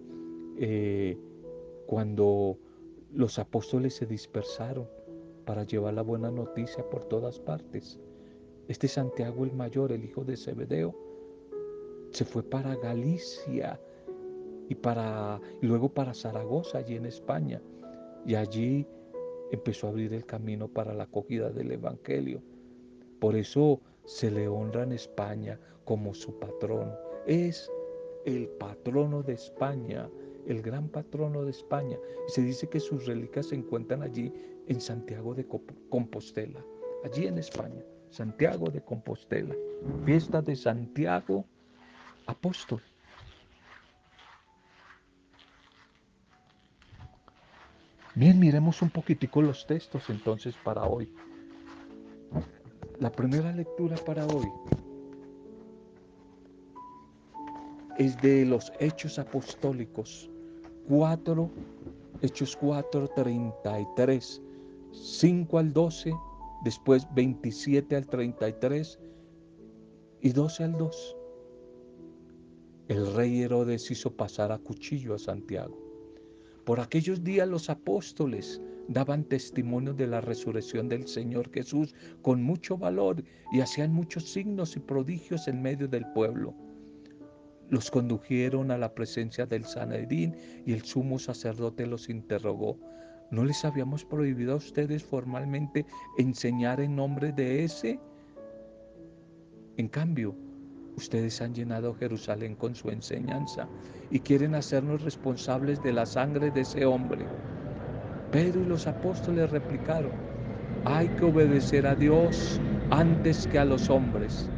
eh, 0.58 1.18
cuando 1.86 2.58
los 3.12 3.38
apóstoles 3.38 3.94
se 3.94 4.06
dispersaron 4.06 4.88
para 5.44 5.64
llevar 5.64 5.94
la 5.94 6.02
buena 6.02 6.30
noticia 6.30 6.88
por 6.88 7.04
todas 7.08 7.38
partes, 7.38 7.98
este 8.68 8.86
Santiago 8.86 9.44
el 9.44 9.52
Mayor, 9.52 9.90
el 9.90 10.04
hijo 10.04 10.22
de 10.22 10.36
Zebedeo, 10.36 10.94
se 12.12 12.24
fue 12.24 12.42
para 12.42 12.76
Galicia 12.76 13.80
y, 14.68 14.74
para, 14.76 15.40
y 15.60 15.66
luego 15.66 15.88
para 15.88 16.14
Zaragoza, 16.14 16.78
allí 16.78 16.94
en 16.94 17.06
España. 17.06 17.60
Y 18.24 18.36
allí 18.36 18.86
empezó 19.50 19.86
a 19.86 19.90
abrir 19.90 20.14
el 20.14 20.24
camino 20.24 20.68
para 20.68 20.94
la 20.94 21.04
acogida 21.04 21.50
del 21.50 21.72
Evangelio. 21.72 22.42
Por 23.18 23.34
eso 23.34 23.80
se 24.04 24.30
le 24.30 24.46
honra 24.46 24.84
en 24.84 24.92
España 24.92 25.58
como 25.84 26.14
su 26.14 26.38
patrono. 26.38 26.94
Es 27.26 27.70
el 28.24 28.48
patrono 28.50 29.22
de 29.24 29.32
España, 29.32 30.08
el 30.46 30.62
gran 30.62 30.88
patrono 30.88 31.44
de 31.44 31.50
España. 31.50 31.96
Y 32.28 32.32
se 32.32 32.42
dice 32.42 32.68
que 32.68 32.80
sus 32.80 33.06
reliquias 33.06 33.46
se 33.46 33.54
encuentran 33.54 34.02
allí 34.02 34.32
en 34.66 34.80
Santiago 34.80 35.34
de 35.34 35.46
Compostela, 35.88 36.64
allí 37.04 37.26
en 37.26 37.38
España, 37.38 37.82
Santiago 38.10 38.70
de 38.70 38.82
Compostela, 38.82 39.54
fiesta 40.04 40.42
de 40.42 40.56
Santiago 40.56 41.44
apóstol. 42.26 42.82
Bien, 48.14 48.38
miremos 48.38 48.82
un 48.82 48.90
poquitico 48.90 49.40
los 49.40 49.66
textos 49.66 50.10
entonces 50.10 50.54
para 50.64 50.84
hoy. 50.84 51.12
La 52.98 53.10
primera 53.10 53.50
lectura 53.52 53.96
para 53.96 54.26
hoy 54.26 54.46
es 58.00 58.16
de 58.22 58.46
los 58.46 58.72
Hechos 58.80 59.18
Apostólicos 59.18 60.30
4, 60.88 61.50
Hechos 62.22 62.56
4, 62.56 63.08
33, 63.08 64.42
5 64.90 65.58
al 65.58 65.70
12, 65.74 66.10
después 66.64 67.06
27 67.14 67.94
al 67.94 68.06
33 68.06 68.98
y 70.22 70.30
12 70.30 70.64
al 70.64 70.78
2. 70.78 71.16
El 72.88 73.14
rey 73.14 73.42
Herodes 73.42 73.90
hizo 73.90 74.10
pasar 74.16 74.50
a 74.50 74.56
cuchillo 74.56 75.14
a 75.14 75.18
Santiago. 75.18 75.78
Por 76.64 76.80
aquellos 76.80 77.22
días 77.22 77.46
los 77.46 77.68
apóstoles 77.68 78.62
daban 78.88 79.24
testimonio 79.24 79.92
de 79.92 80.06
la 80.06 80.22
resurrección 80.22 80.88
del 80.88 81.06
Señor 81.06 81.52
Jesús 81.52 81.94
con 82.22 82.42
mucho 82.42 82.78
valor 82.78 83.22
y 83.52 83.60
hacían 83.60 83.92
muchos 83.92 84.24
signos 84.32 84.74
y 84.74 84.80
prodigios 84.80 85.48
en 85.48 85.60
medio 85.60 85.86
del 85.86 86.10
pueblo. 86.14 86.54
Los 87.70 87.90
condujeron 87.90 88.72
a 88.72 88.78
la 88.78 88.94
presencia 88.94 89.46
del 89.46 89.64
Sanedrín 89.64 90.36
y 90.66 90.72
el 90.72 90.82
sumo 90.82 91.18
sacerdote 91.18 91.86
los 91.86 92.08
interrogó. 92.08 92.78
¿No 93.30 93.44
les 93.44 93.64
habíamos 93.64 94.04
prohibido 94.04 94.54
a 94.54 94.56
ustedes 94.56 95.04
formalmente 95.04 95.86
enseñar 96.18 96.80
en 96.80 96.96
nombre 96.96 97.30
de 97.32 97.62
ese? 97.62 98.00
En 99.76 99.86
cambio, 99.86 100.34
ustedes 100.96 101.40
han 101.40 101.54
llenado 101.54 101.94
Jerusalén 101.94 102.56
con 102.56 102.74
su 102.74 102.90
enseñanza 102.90 103.68
y 104.10 104.18
quieren 104.18 104.56
hacernos 104.56 105.02
responsables 105.02 105.80
de 105.80 105.92
la 105.92 106.06
sangre 106.06 106.50
de 106.50 106.62
ese 106.62 106.84
hombre. 106.84 107.24
Pedro 108.32 108.62
y 108.62 108.66
los 108.66 108.88
apóstoles 108.88 109.48
replicaron, 109.50 110.12
hay 110.84 111.08
que 111.10 111.24
obedecer 111.24 111.86
a 111.86 111.94
Dios 111.94 112.60
antes 112.90 113.46
que 113.46 113.60
a 113.60 113.64
los 113.64 113.88
hombres. 113.90 114.50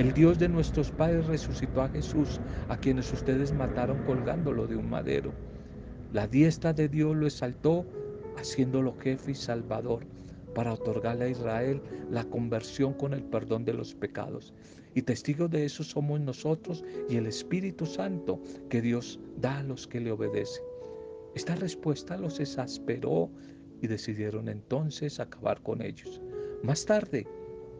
El 0.00 0.14
Dios 0.14 0.38
de 0.38 0.48
nuestros 0.48 0.90
padres 0.90 1.26
resucitó 1.26 1.82
a 1.82 1.90
Jesús, 1.90 2.40
a 2.70 2.78
quienes 2.78 3.12
ustedes 3.12 3.52
mataron 3.52 4.02
colgándolo 4.06 4.66
de 4.66 4.74
un 4.74 4.88
madero. 4.88 5.30
La 6.14 6.26
diestra 6.26 6.72
de 6.72 6.88
Dios 6.88 7.14
lo 7.14 7.26
exaltó, 7.26 7.84
haciéndolo 8.38 8.96
jefe 8.98 9.32
y 9.32 9.34
salvador, 9.34 10.06
para 10.54 10.72
otorgarle 10.72 11.26
a 11.26 11.28
Israel 11.28 11.82
la 12.10 12.24
conversión 12.24 12.94
con 12.94 13.12
el 13.12 13.22
perdón 13.24 13.66
de 13.66 13.74
los 13.74 13.94
pecados. 13.94 14.54
Y 14.94 15.02
testigos 15.02 15.50
de 15.50 15.66
eso 15.66 15.84
somos 15.84 16.18
nosotros 16.18 16.82
y 17.10 17.16
el 17.16 17.26
Espíritu 17.26 17.84
Santo 17.84 18.40
que 18.70 18.80
Dios 18.80 19.20
da 19.36 19.58
a 19.58 19.64
los 19.64 19.86
que 19.86 20.00
le 20.00 20.12
obedecen. 20.12 20.64
Esta 21.34 21.56
respuesta 21.56 22.16
los 22.16 22.40
exasperó 22.40 23.30
y 23.82 23.86
decidieron 23.86 24.48
entonces 24.48 25.20
acabar 25.20 25.60
con 25.62 25.82
ellos. 25.82 26.22
Más 26.62 26.86
tarde, 26.86 27.26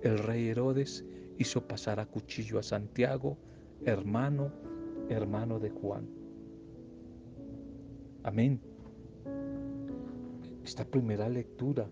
el 0.03 0.19
rey 0.19 0.49
Herodes 0.49 1.03
hizo 1.41 1.67
pasar 1.67 1.99
a 2.01 2.05
cuchillo 2.05 2.59
a 2.59 2.63
Santiago, 2.63 3.39
hermano, 3.87 4.53
hermano 5.09 5.59
de 5.59 5.71
Juan. 5.71 6.07
Amén. 8.23 8.61
Esta 10.63 10.85
primera 10.85 11.31
lectura 11.31 11.89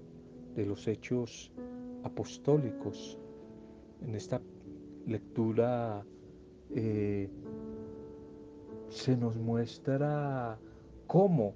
de 0.55 0.67
los 0.67 0.87
hechos 0.87 1.51
apostólicos, 2.05 3.19
en 4.03 4.15
esta 4.15 4.39
lectura 5.07 6.05
eh, 6.75 7.31
se 8.91 9.17
nos 9.17 9.35
muestra 9.39 10.59
cómo 11.07 11.55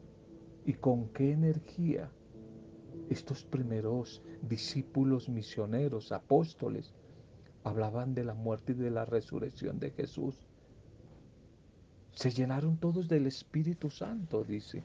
y 0.65 0.73
con 0.73 1.11
qué 1.11 1.33
energía 1.33 2.11
estos 3.11 3.45
primeros 3.45 4.23
discípulos 4.41 5.29
misioneros, 5.29 6.11
apóstoles, 6.11 6.95
hablaban 7.65 8.15
de 8.15 8.25
la 8.25 8.35
muerte 8.35 8.73
y 8.73 8.77
de 8.77 8.91
la 8.91 9.05
resurrección 9.05 9.79
de 9.79 9.91
Jesús. 9.91 10.37
Se 12.15 12.31
llenaron 12.31 12.77
todos 12.77 13.09
del 13.09 13.27
Espíritu 13.27 13.91
Santo, 13.91 14.45
dice. 14.45 14.85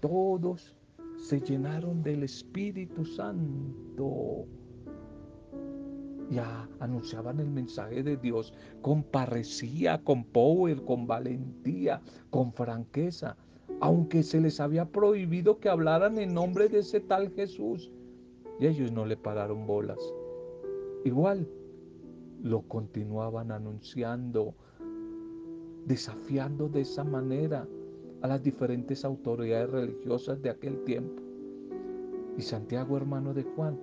Todos 0.00 0.74
se 1.16 1.40
llenaron 1.40 2.02
del 2.02 2.22
Espíritu 2.22 3.04
Santo. 3.04 4.46
Ya 6.30 6.66
anunciaban 6.80 7.40
el 7.40 7.50
mensaje 7.50 8.02
de 8.02 8.16
Dios 8.16 8.54
con 8.80 9.02
parresía, 9.02 10.02
con 10.02 10.24
power, 10.24 10.82
con 10.84 11.06
valentía, 11.06 12.00
con 12.30 12.52
franqueza, 12.54 13.36
aunque 13.80 14.22
se 14.22 14.40
les 14.40 14.58
había 14.58 14.86
prohibido 14.86 15.58
que 15.58 15.68
hablaran 15.68 16.18
en 16.18 16.32
nombre 16.32 16.68
de 16.68 16.78
ese 16.78 17.00
tal 17.00 17.30
Jesús. 17.32 17.90
Y 18.58 18.66
ellos 18.66 18.92
no 18.92 19.04
le 19.04 19.16
pararon 19.16 19.66
bolas. 19.66 19.98
Igual 21.04 21.46
lo 22.42 22.62
continuaban 22.62 23.52
anunciando, 23.52 24.54
desafiando 25.86 26.68
de 26.68 26.82
esa 26.82 27.04
manera 27.04 27.66
a 28.22 28.28
las 28.28 28.42
diferentes 28.42 29.04
autoridades 29.04 29.70
religiosas 29.70 30.40
de 30.42 30.50
aquel 30.50 30.82
tiempo. 30.84 31.22
Y 32.36 32.42
Santiago, 32.42 32.96
hermano 32.96 33.34
de 33.34 33.42
Juan, 33.42 33.78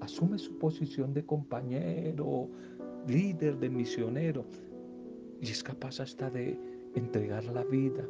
asume 0.00 0.38
su 0.38 0.56
posición 0.58 1.14
de 1.14 1.24
compañero, 1.24 2.48
líder, 3.06 3.58
de 3.58 3.70
misionero, 3.70 4.44
y 5.40 5.50
es 5.50 5.62
capaz 5.62 6.00
hasta 6.00 6.30
de 6.30 6.58
entregar 6.94 7.44
la 7.44 7.64
vida, 7.64 8.04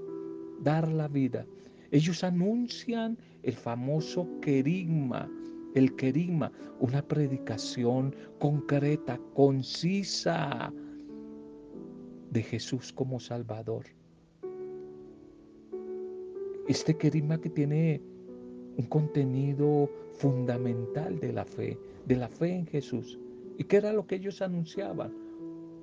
dar 0.63 0.91
la 0.91 1.09
vida. 1.09 1.47
Ellos 1.91 2.25
anuncian 2.25 3.19
el 3.43 3.55
famoso 3.55 4.27
querigma, 4.41 5.29
el 5.75 5.95
querigma, 5.97 6.53
una 6.81 7.03
predicación 7.03 8.15
concreta, 8.39 9.21
concisa 9.35 10.73
de 12.31 12.43
Jesús 12.43 12.93
como 12.93 13.21
Salvador. 13.21 13.87
Este 16.69 16.97
querigma 16.97 17.41
que 17.41 17.51
tiene 17.51 18.01
un 18.77 18.87
contenido 18.87 19.91
fundamental 20.15 21.19
de 21.19 21.33
la 21.33 21.45
fe, 21.45 21.79
de 22.07 22.17
la 22.17 22.29
fe 22.29 22.55
en 22.55 22.67
Jesús. 22.67 23.19
¿Y 23.59 23.65
qué 23.65 23.77
era 23.77 23.93
lo 23.93 24.07
que 24.07 24.17
ellos 24.17 24.41
anunciaban? 24.41 25.13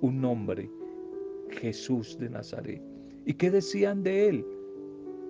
Un 0.02 0.22
nombre, 0.22 0.70
Jesús 1.50 2.18
de 2.18 2.30
Nazaret. 2.30 2.82
¿Y 3.26 3.34
qué 3.34 3.52
decían 3.52 4.04
de 4.04 4.30
él? 4.30 4.46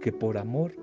Que 0.01 0.11
por 0.11 0.37
amor 0.37 0.73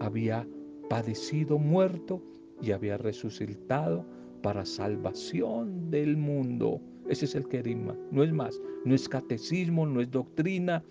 había 0.00 0.46
padecido, 0.90 1.58
muerto 1.58 2.22
y 2.64 2.72
había 2.72 2.96
resucitado 2.96 4.04
para 4.42 4.64
salvación 4.64 5.90
del 5.90 6.16
mundo. 6.16 6.80
Ese 7.08 7.26
es 7.26 7.34
el 7.34 7.46
querigma, 7.48 7.94
no 8.10 8.22
es 8.22 8.32
más, 8.32 8.60
no 8.84 8.94
es 8.94 9.08
catecismo, 9.08 9.86
no 9.86 10.00
es 10.00 10.10
doctrina, 10.10 10.82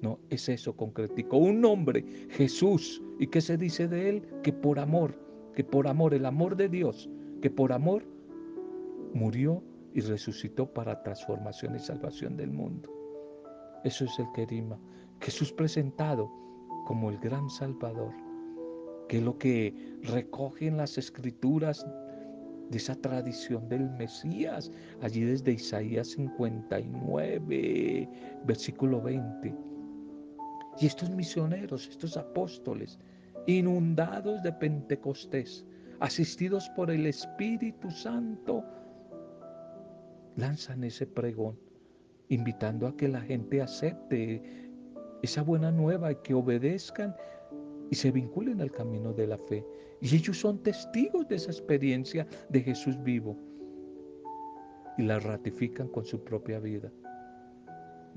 no, 0.00 0.18
es 0.30 0.48
eso 0.48 0.74
concretico. 0.74 1.36
Un 1.36 1.60
nombre, 1.60 2.04
Jesús. 2.30 3.02
¿Y 3.18 3.26
qué 3.26 3.40
se 3.40 3.56
dice 3.56 3.88
de 3.88 4.08
él? 4.08 4.22
Que 4.42 4.52
por 4.52 4.78
amor, 4.78 5.18
que 5.54 5.64
por 5.64 5.86
amor, 5.86 6.14
el 6.14 6.26
amor 6.26 6.56
de 6.56 6.68
Dios, 6.68 7.08
que 7.42 7.50
por 7.50 7.72
amor 7.72 8.04
murió 9.14 9.62
y 9.94 10.00
resucitó 10.00 10.72
para 10.72 11.02
transformación 11.02 11.76
y 11.76 11.78
salvación 11.78 12.36
del 12.36 12.50
mundo. 12.50 12.90
Eso 13.84 14.04
es 14.04 14.18
el 14.18 14.26
querima. 14.34 14.78
Jesús 15.20 15.52
presentado 15.52 16.30
como 16.86 17.10
el 17.10 17.18
gran 17.18 17.48
Salvador, 17.48 18.12
que 19.08 19.18
es 19.18 19.22
lo 19.22 19.38
que 19.38 19.72
recoge 20.02 20.66
en 20.68 20.76
las 20.76 20.98
escrituras 20.98 21.86
de 22.70 22.78
esa 22.78 22.96
tradición 22.96 23.68
del 23.68 23.88
Mesías, 23.90 24.72
allí 25.00 25.22
desde 25.22 25.52
Isaías 25.52 26.08
59, 26.08 28.08
versículo 28.44 29.00
20 29.00 29.54
y 30.78 30.86
estos 30.86 31.10
misioneros, 31.10 31.88
estos 31.88 32.16
apóstoles, 32.16 32.98
inundados 33.46 34.42
de 34.42 34.52
Pentecostés, 34.52 35.64
asistidos 36.00 36.68
por 36.70 36.90
el 36.90 37.06
Espíritu 37.06 37.90
Santo, 37.90 38.64
lanzan 40.36 40.84
ese 40.84 41.06
pregón, 41.06 41.58
invitando 42.28 42.86
a 42.86 42.96
que 42.96 43.08
la 43.08 43.20
gente 43.20 43.62
acepte 43.62 44.42
esa 45.22 45.42
buena 45.42 45.70
nueva 45.70 46.12
y 46.12 46.16
que 46.16 46.34
obedezcan 46.34 47.16
y 47.90 47.94
se 47.94 48.10
vinculen 48.10 48.60
al 48.60 48.70
camino 48.70 49.12
de 49.12 49.26
la 49.26 49.38
fe. 49.38 49.64
Y 50.00 50.14
ellos 50.14 50.38
son 50.38 50.62
testigos 50.62 51.26
de 51.28 51.36
esa 51.36 51.50
experiencia 51.50 52.26
de 52.48 52.60
Jesús 52.60 53.02
vivo 53.02 53.36
y 54.98 55.02
la 55.02 55.18
ratifican 55.18 55.88
con 55.88 56.04
su 56.04 56.22
propia 56.22 56.58
vida. 56.58 56.90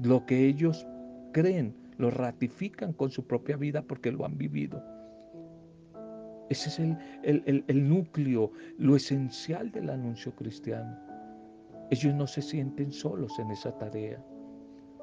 Lo 0.01 0.25
que 0.25 0.45
ellos 0.45 0.87
creen 1.33 1.75
lo 1.97 2.09
ratifican 2.09 2.93
con 2.93 3.11
su 3.11 3.25
propia 3.25 3.57
vida 3.57 3.81
porque 3.81 4.11
lo 4.11 4.25
han 4.25 4.37
vivido. 4.37 4.81
Ese 6.49 6.69
es 6.69 6.79
el, 6.79 7.63
el, 7.67 7.89
núcleo, 7.89 8.51
lo 8.77 8.95
esencial 8.95 9.71
del 9.71 9.89
anuncio 9.89 10.33
cristiano. 10.35 10.97
Ellos 11.91 12.15
no 12.15 12.25
se 12.25 12.41
sienten 12.41 12.91
solos 12.91 13.37
en 13.37 13.51
esa 13.51 13.77
tarea, 13.77 14.23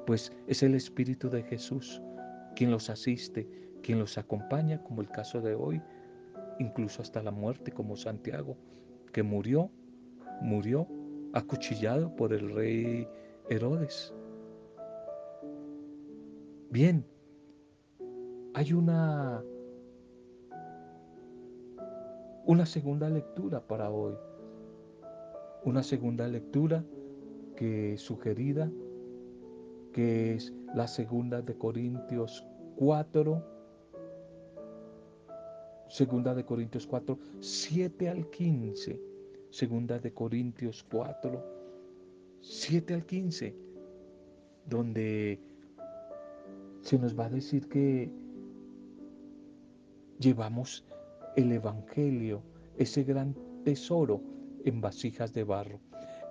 pues 0.07 0.33
es 0.49 0.63
el 0.63 0.75
Espíritu 0.75 1.29
de 1.29 1.43
Jesús 1.45 2.03
quien 2.57 2.71
los 2.71 2.91
asiste, 2.91 3.47
quien 3.87 4.01
los 4.01 4.19
acompaña, 4.19 4.83
como 4.83 5.01
el 5.01 5.09
caso 5.09 5.41
de 5.41 5.55
hoy, 5.55 5.81
incluso 6.59 7.03
hasta 7.03 7.23
la 7.23 7.31
muerte, 7.31 7.71
como 7.71 7.97
Santiago, 7.97 8.57
que 9.13 9.23
murió, 9.23 9.71
murió 10.43 10.89
acuchillado 11.33 12.15
por 12.17 12.33
el 12.33 12.53
rey 12.53 13.07
Herodes. 13.49 14.13
Bien, 16.71 17.07
hay 18.55 18.73
una, 18.73 19.45
una 22.45 22.67
segunda 22.67 23.09
lectura 23.09 23.61
para 23.69 23.89
hoy. 23.93 24.15
Una 25.65 25.85
segunda 25.85 26.27
lectura 26.27 26.85
que 27.55 27.95
es 27.95 28.01
sugerida, 28.01 28.69
que 29.93 30.35
es 30.35 30.53
la 30.75 30.89
segunda 30.89 31.41
de 31.41 31.57
Corintios 31.57 32.45
4, 32.77 33.56
segunda 35.89 36.35
de 36.35 36.45
Corintios 36.45 36.87
4, 36.87 37.19
7 37.41 38.09
al 38.09 38.31
15, 38.31 39.01
segunda 39.51 39.99
de 39.99 40.13
Corintios 40.13 40.85
4, 40.91 41.45
7 42.41 42.95
al 42.95 43.07
15, 43.07 43.55
donde 44.67 45.41
se 46.83 46.99
nos 46.99 47.19
va 47.19 47.27
a 47.27 47.31
decir 47.31 47.69
que 47.69 48.11
llevamos 50.19 50.85
el 51.37 51.53
Evangelio, 51.53 52.43
ese 52.77 53.05
gran 53.05 53.35
tesoro 53.65 54.23
en 54.65 54.81
vasijas 54.81 55.33
de 55.33 55.45
barro. 55.45 55.81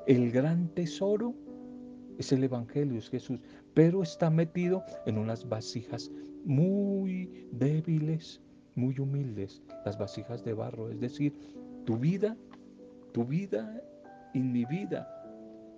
El 0.08 0.32
gran 0.32 0.70
tesoro 0.70 1.34
es 2.18 2.32
el 2.32 2.44
Evangelio, 2.44 3.00
es 3.00 3.10
Jesús, 3.10 3.40
pero 3.74 4.04
está 4.04 4.30
metido 4.30 4.84
en 5.06 5.18
unas 5.18 5.48
vasijas 5.48 6.12
muy 6.46 7.48
débiles, 7.52 8.42
muy 8.76 9.00
humildes, 9.00 9.62
las 9.86 9.98
vasijas 9.98 10.44
de 10.44 10.54
barro. 10.54 10.90
Es 10.90 11.00
decir, 11.00 11.34
tu 11.86 11.98
vida, 11.98 12.38
tu 13.14 13.26
vida 13.26 13.82
y 14.34 14.40
mi 14.40 14.66
vida 14.66 15.16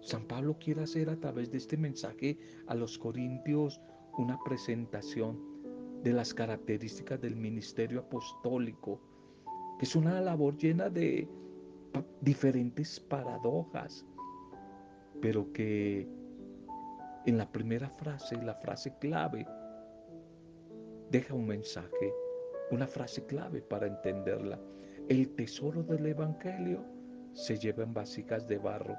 San 0.01 0.25
Pablo 0.25 0.57
quiere 0.57 0.83
hacer 0.83 1.10
a 1.10 1.17
través 1.17 1.51
de 1.51 1.57
este 1.57 1.75
mensaje 1.75 2.38
a 2.67 2.75
los 2.75 2.97
corintios 2.97 3.81
una 4.17 4.39
presentación 4.43 5.38
de 6.03 6.13
las 6.13 6.33
características 6.33 7.19
del 7.19 7.36
ministerio 7.36 7.99
apostólico, 7.99 9.01
que 9.77 9.86
es 9.86 9.95
una 9.95 10.21
labor 10.21 10.55
llena 10.57 10.89
de 10.89 11.27
diferentes 12.21 12.99
paradojas, 12.99 14.05
pero 15.21 15.51
que 15.51 16.07
en 17.25 17.38
la 17.38 17.51
primera 17.51 17.89
frase, 17.89 18.41
la 18.41 18.55
frase 18.55 18.93
clave, 18.99 19.45
deja 21.12 21.33
un 21.33 21.47
mensaje, 21.47 22.13
una 22.71 22.88
frase 22.88 23.25
clave 23.25 23.62
para 23.62 23.88
entenderla. 23.88 24.60
El 25.08 25.30
tesoro 25.36 25.84
del 25.84 26.06
Evangelio 26.06 26.84
se 27.34 27.58
lleva 27.58 27.84
en 27.84 27.93
vasijas 27.93 28.47
de 28.47 28.58
barro 28.58 28.95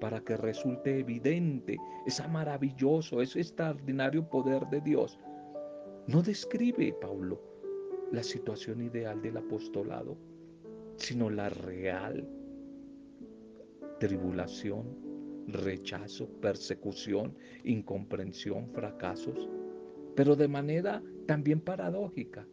para 0.00 0.20
que 0.20 0.36
resulte 0.36 0.98
evidente 0.98 1.78
ese 2.06 2.26
maravilloso, 2.28 3.22
ese 3.22 3.40
extraordinario 3.40 4.28
poder 4.28 4.66
de 4.68 4.80
Dios. 4.80 5.18
No 6.06 6.22
describe, 6.22 6.94
Pablo, 7.00 7.40
la 8.12 8.22
situación 8.22 8.82
ideal 8.82 9.20
del 9.22 9.38
apostolado, 9.38 10.16
sino 10.96 11.30
la 11.30 11.48
real 11.48 12.28
tribulación, 13.98 14.84
rechazo, 15.48 16.28
persecución, 16.40 17.34
incomprensión, 17.64 18.68
fracasos, 18.70 19.48
pero 20.14 20.36
de 20.36 20.48
manera 20.48 21.02
también 21.26 21.60
paradójica, 21.60 22.46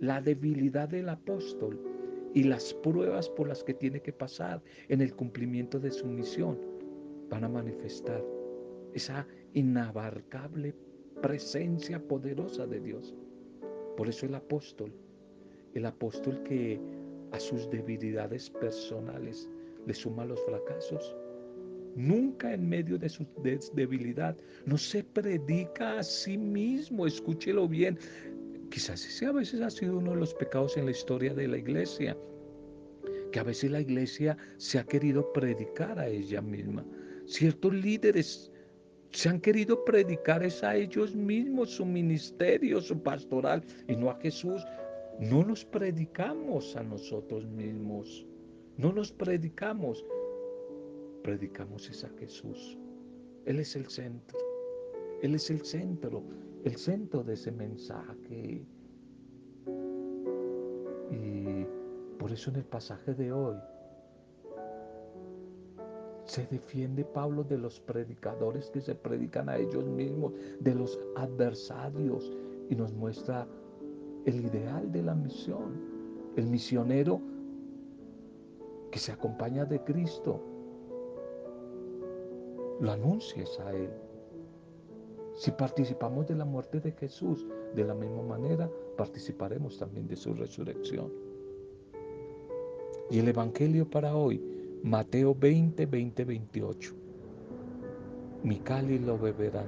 la 0.00 0.20
debilidad 0.20 0.88
del 0.88 1.08
apóstol 1.08 1.80
y 2.34 2.44
las 2.44 2.74
pruebas 2.74 3.28
por 3.30 3.48
las 3.48 3.64
que 3.64 3.74
tiene 3.74 4.00
que 4.00 4.12
pasar 4.12 4.62
en 4.88 5.00
el 5.00 5.14
cumplimiento 5.14 5.80
de 5.80 5.90
su 5.90 6.06
misión 6.06 6.58
van 7.30 7.44
a 7.44 7.48
manifestar 7.48 8.24
esa 8.94 9.26
inabarcable 9.54 10.74
presencia 11.20 12.00
poderosa 12.00 12.66
de 12.66 12.80
Dios. 12.80 13.14
Por 13.96 14.08
eso 14.08 14.26
el 14.26 14.34
apóstol, 14.34 14.92
el 15.74 15.86
apóstol 15.86 16.42
que 16.44 16.80
a 17.32 17.40
sus 17.40 17.68
debilidades 17.70 18.50
personales 18.50 19.48
le 19.86 19.94
suma 19.94 20.24
los 20.24 20.42
fracasos, 20.44 21.16
nunca 21.96 22.52
en 22.52 22.68
medio 22.68 22.98
de 22.98 23.08
su 23.08 23.26
debilidad, 23.74 24.36
no 24.66 24.78
se 24.78 25.02
predica 25.02 25.98
a 25.98 26.02
sí 26.02 26.38
mismo, 26.38 27.06
escúchelo 27.06 27.68
bien. 27.68 27.98
Quizás 28.70 29.04
ese 29.04 29.26
a 29.26 29.32
veces 29.32 29.60
ha 29.60 29.70
sido 29.70 29.98
uno 29.98 30.12
de 30.12 30.18
los 30.18 30.34
pecados 30.34 30.76
en 30.76 30.84
la 30.84 30.90
historia 30.90 31.34
de 31.34 31.48
la 31.48 31.58
iglesia, 31.58 32.16
que 33.32 33.40
a 33.40 33.42
veces 33.42 33.70
la 33.70 33.80
iglesia 33.80 34.36
se 34.56 34.78
ha 34.78 34.84
querido 34.84 35.32
predicar 35.32 35.98
a 35.98 36.08
ella 36.08 36.40
misma 36.40 36.84
Ciertos 37.28 37.74
líderes 37.74 38.50
se 39.10 39.28
han 39.28 39.38
querido 39.38 39.84
predicar 39.84 40.42
a 40.42 40.76
ellos 40.76 41.14
mismos 41.14 41.70
su 41.70 41.84
ministerio, 41.84 42.80
su 42.80 43.02
pastoral, 43.02 43.62
y 43.86 43.96
no 43.96 44.10
a 44.10 44.18
Jesús. 44.20 44.64
No 45.20 45.44
nos 45.44 45.62
predicamos 45.62 46.74
a 46.74 46.82
nosotros 46.82 47.46
mismos. 47.46 48.26
No 48.78 48.94
nos 48.94 49.12
predicamos. 49.12 50.02
Predicamos 51.22 51.90
es 51.90 52.02
a 52.02 52.08
Jesús. 52.18 52.78
Él 53.44 53.60
es 53.60 53.76
el 53.76 53.86
centro. 53.90 54.38
Él 55.22 55.34
es 55.34 55.50
el 55.50 55.64
centro, 55.64 56.22
el 56.64 56.76
centro 56.76 57.22
de 57.24 57.34
ese 57.34 57.50
mensaje. 57.50 58.64
Y 61.10 61.66
por 62.18 62.32
eso 62.32 62.50
en 62.50 62.56
el 62.56 62.64
pasaje 62.64 63.14
de 63.14 63.32
hoy 63.32 63.56
se 66.24 66.46
defiende 66.46 67.04
Pablo 67.04 67.42
de 67.42 67.56
los 67.56 67.80
predicadores 67.80 68.70
que 68.70 68.80
se 68.80 68.94
predican 68.94 69.48
a 69.48 69.56
ellos 69.56 69.86
mismos, 69.86 70.34
de 70.60 70.74
los 70.74 71.00
adversarios, 71.16 72.30
y 72.68 72.76
nos 72.76 72.92
muestra 72.92 73.46
el 74.26 74.44
ideal 74.44 74.92
de 74.92 75.02
la 75.02 75.14
misión. 75.14 75.80
El 76.36 76.46
misionero 76.46 77.20
que 78.90 78.98
se 78.98 79.12
acompaña 79.12 79.64
de 79.64 79.82
Cristo, 79.82 80.40
lo 82.80 82.92
anuncies 82.92 83.58
a 83.60 83.72
Él. 83.72 83.90
Si 85.38 85.52
participamos 85.52 86.26
de 86.26 86.34
la 86.34 86.44
muerte 86.44 86.80
de 86.80 86.90
Jesús, 86.90 87.46
de 87.76 87.84
la 87.84 87.94
misma 87.94 88.22
manera 88.22 88.68
participaremos 88.96 89.78
también 89.78 90.08
de 90.08 90.16
su 90.16 90.34
resurrección. 90.34 91.12
Y 93.08 93.20
el 93.20 93.28
Evangelio 93.28 93.88
para 93.88 94.16
hoy 94.16 94.42
Mateo 94.82 95.36
20, 95.36 95.86
20, 95.86 96.24
28. 96.24 96.92
Mi 98.42 98.58
cáliz 98.58 99.00
lo 99.02 99.16
beberán. 99.16 99.66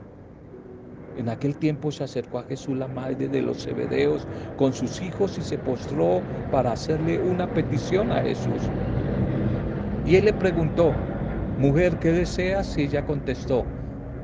En 1.16 1.28
aquel 1.28 1.56
tiempo 1.56 1.92
se 1.92 2.02
acercó 2.02 2.40
a 2.40 2.44
Jesús 2.44 2.76
la 2.76 2.88
madre 2.88 3.28
de 3.28 3.40
los 3.40 3.62
Zebedeos 3.64 4.26
con 4.56 4.72
sus 4.72 5.00
hijos 5.00 5.38
y 5.38 5.42
se 5.42 5.56
postró 5.56 6.20
para 6.50 6.72
hacerle 6.72 7.20
una 7.22 7.48
petición 7.48 8.10
a 8.10 8.22
Jesús. 8.22 8.62
Y 10.04 10.16
él 10.16 10.24
le 10.24 10.32
preguntó, 10.32 10.92
mujer, 11.58 11.96
¿qué 12.00 12.10
deseas? 12.10 12.76
Y 12.76 12.82
ella 12.82 13.06
contestó, 13.06 13.64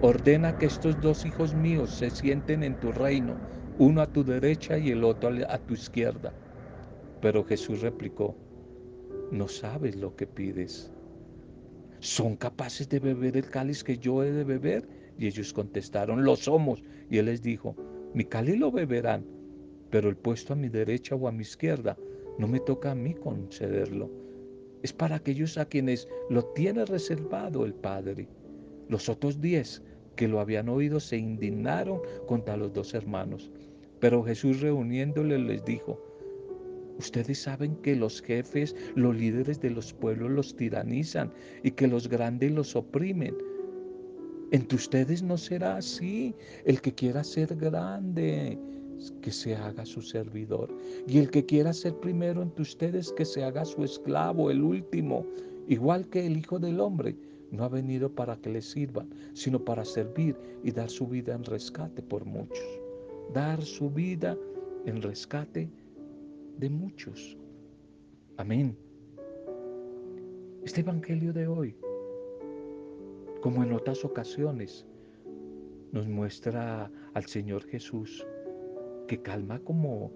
ordena 0.02 0.56
que 0.58 0.66
estos 0.66 1.00
dos 1.00 1.24
hijos 1.24 1.54
míos 1.54 1.90
se 1.90 2.10
sienten 2.10 2.62
en 2.62 2.78
tu 2.80 2.92
reino, 2.92 3.34
uno 3.78 4.02
a 4.02 4.06
tu 4.06 4.24
derecha 4.24 4.78
y 4.78 4.90
el 4.90 5.04
otro 5.04 5.30
a 5.48 5.58
tu 5.58 5.74
izquierda. 5.74 6.32
Pero 7.20 7.44
Jesús 7.44 7.80
replicó, 7.80 8.36
no 9.32 9.48
sabes 9.48 9.96
lo 9.96 10.14
que 10.14 10.26
pides. 10.26 10.92
¿Son 12.00 12.36
capaces 12.36 12.88
de 12.88 13.00
beber 13.00 13.36
el 13.36 13.48
cáliz 13.48 13.82
que 13.82 13.98
yo 13.98 14.22
he 14.22 14.30
de 14.30 14.44
beber? 14.44 14.86
Y 15.18 15.26
ellos 15.26 15.52
contestaron, 15.52 16.24
lo 16.24 16.36
somos. 16.36 16.84
Y 17.10 17.18
él 17.18 17.26
les 17.26 17.42
dijo, 17.42 17.74
mi 18.14 18.24
cáliz 18.24 18.58
lo 18.58 18.70
beberán, 18.70 19.24
pero 19.90 20.08
el 20.08 20.16
puesto 20.16 20.52
a 20.52 20.56
mi 20.56 20.68
derecha 20.68 21.14
o 21.14 21.26
a 21.26 21.32
mi 21.32 21.42
izquierda 21.42 21.96
no 22.38 22.46
me 22.46 22.60
toca 22.60 22.90
a 22.90 22.94
mí 22.94 23.14
concederlo. 23.14 24.10
Es 24.82 24.92
para 24.92 25.16
aquellos 25.16 25.56
a 25.58 25.64
quienes 25.64 26.06
lo 26.28 26.44
tiene 26.52 26.84
reservado 26.84 27.64
el 27.64 27.74
Padre. 27.74 28.28
Los 28.88 29.08
otros 29.08 29.40
diez 29.40 29.82
que 30.16 30.28
lo 30.28 30.40
habían 30.40 30.68
oído 30.68 31.00
se 31.00 31.16
indignaron 31.16 32.00
contra 32.26 32.56
los 32.56 32.72
dos 32.72 32.94
hermanos. 32.94 33.50
Pero 34.00 34.22
Jesús 34.22 34.60
reuniéndole 34.60 35.38
les 35.38 35.64
dijo, 35.64 36.00
Ustedes 36.98 37.42
saben 37.42 37.76
que 37.76 37.94
los 37.94 38.22
jefes, 38.22 38.74
los 38.94 39.14
líderes 39.14 39.60
de 39.60 39.70
los 39.70 39.92
pueblos 39.92 40.30
los 40.30 40.56
tiranizan 40.56 41.30
y 41.62 41.70
que 41.70 41.86
los 41.86 42.08
grandes 42.08 42.52
los 42.52 42.74
oprimen. 42.74 43.36
Entre 44.50 44.76
ustedes 44.76 45.22
no 45.22 45.36
será 45.36 45.76
así. 45.76 46.34
El 46.64 46.80
que 46.80 46.94
quiera 46.94 47.22
ser 47.22 47.54
grande, 47.56 48.58
que 49.20 49.30
se 49.30 49.54
haga 49.54 49.84
su 49.84 50.00
servidor. 50.00 50.74
Y 51.06 51.18
el 51.18 51.30
que 51.30 51.44
quiera 51.44 51.72
ser 51.72 51.94
primero 51.96 52.42
entre 52.42 52.62
ustedes, 52.62 53.12
que 53.12 53.26
se 53.26 53.44
haga 53.44 53.64
su 53.64 53.84
esclavo, 53.84 54.50
el 54.50 54.62
último. 54.62 55.26
Igual 55.68 56.08
que 56.08 56.26
el 56.26 56.38
Hijo 56.38 56.58
del 56.58 56.80
Hombre 56.80 57.14
no 57.50 57.64
ha 57.64 57.68
venido 57.68 58.10
para 58.10 58.36
que 58.36 58.50
le 58.50 58.62
sirvan, 58.62 59.08
sino 59.34 59.64
para 59.64 59.84
servir 59.84 60.36
y 60.62 60.70
dar 60.70 60.90
su 60.90 61.06
vida 61.06 61.34
en 61.34 61.44
rescate 61.44 62.02
por 62.02 62.24
muchos. 62.24 62.80
Dar 63.32 63.62
su 63.62 63.90
vida 63.90 64.36
en 64.84 65.02
rescate 65.02 65.70
de 66.58 66.70
muchos. 66.70 67.36
Amén. 68.36 68.76
Este 70.64 70.80
Evangelio 70.80 71.32
de 71.32 71.46
hoy, 71.46 71.76
como 73.40 73.62
en 73.62 73.72
otras 73.72 74.04
ocasiones, 74.04 74.84
nos 75.92 76.08
muestra 76.08 76.90
al 77.14 77.24
Señor 77.26 77.64
Jesús 77.64 78.26
que 79.06 79.22
calma 79.22 79.60
como 79.60 80.10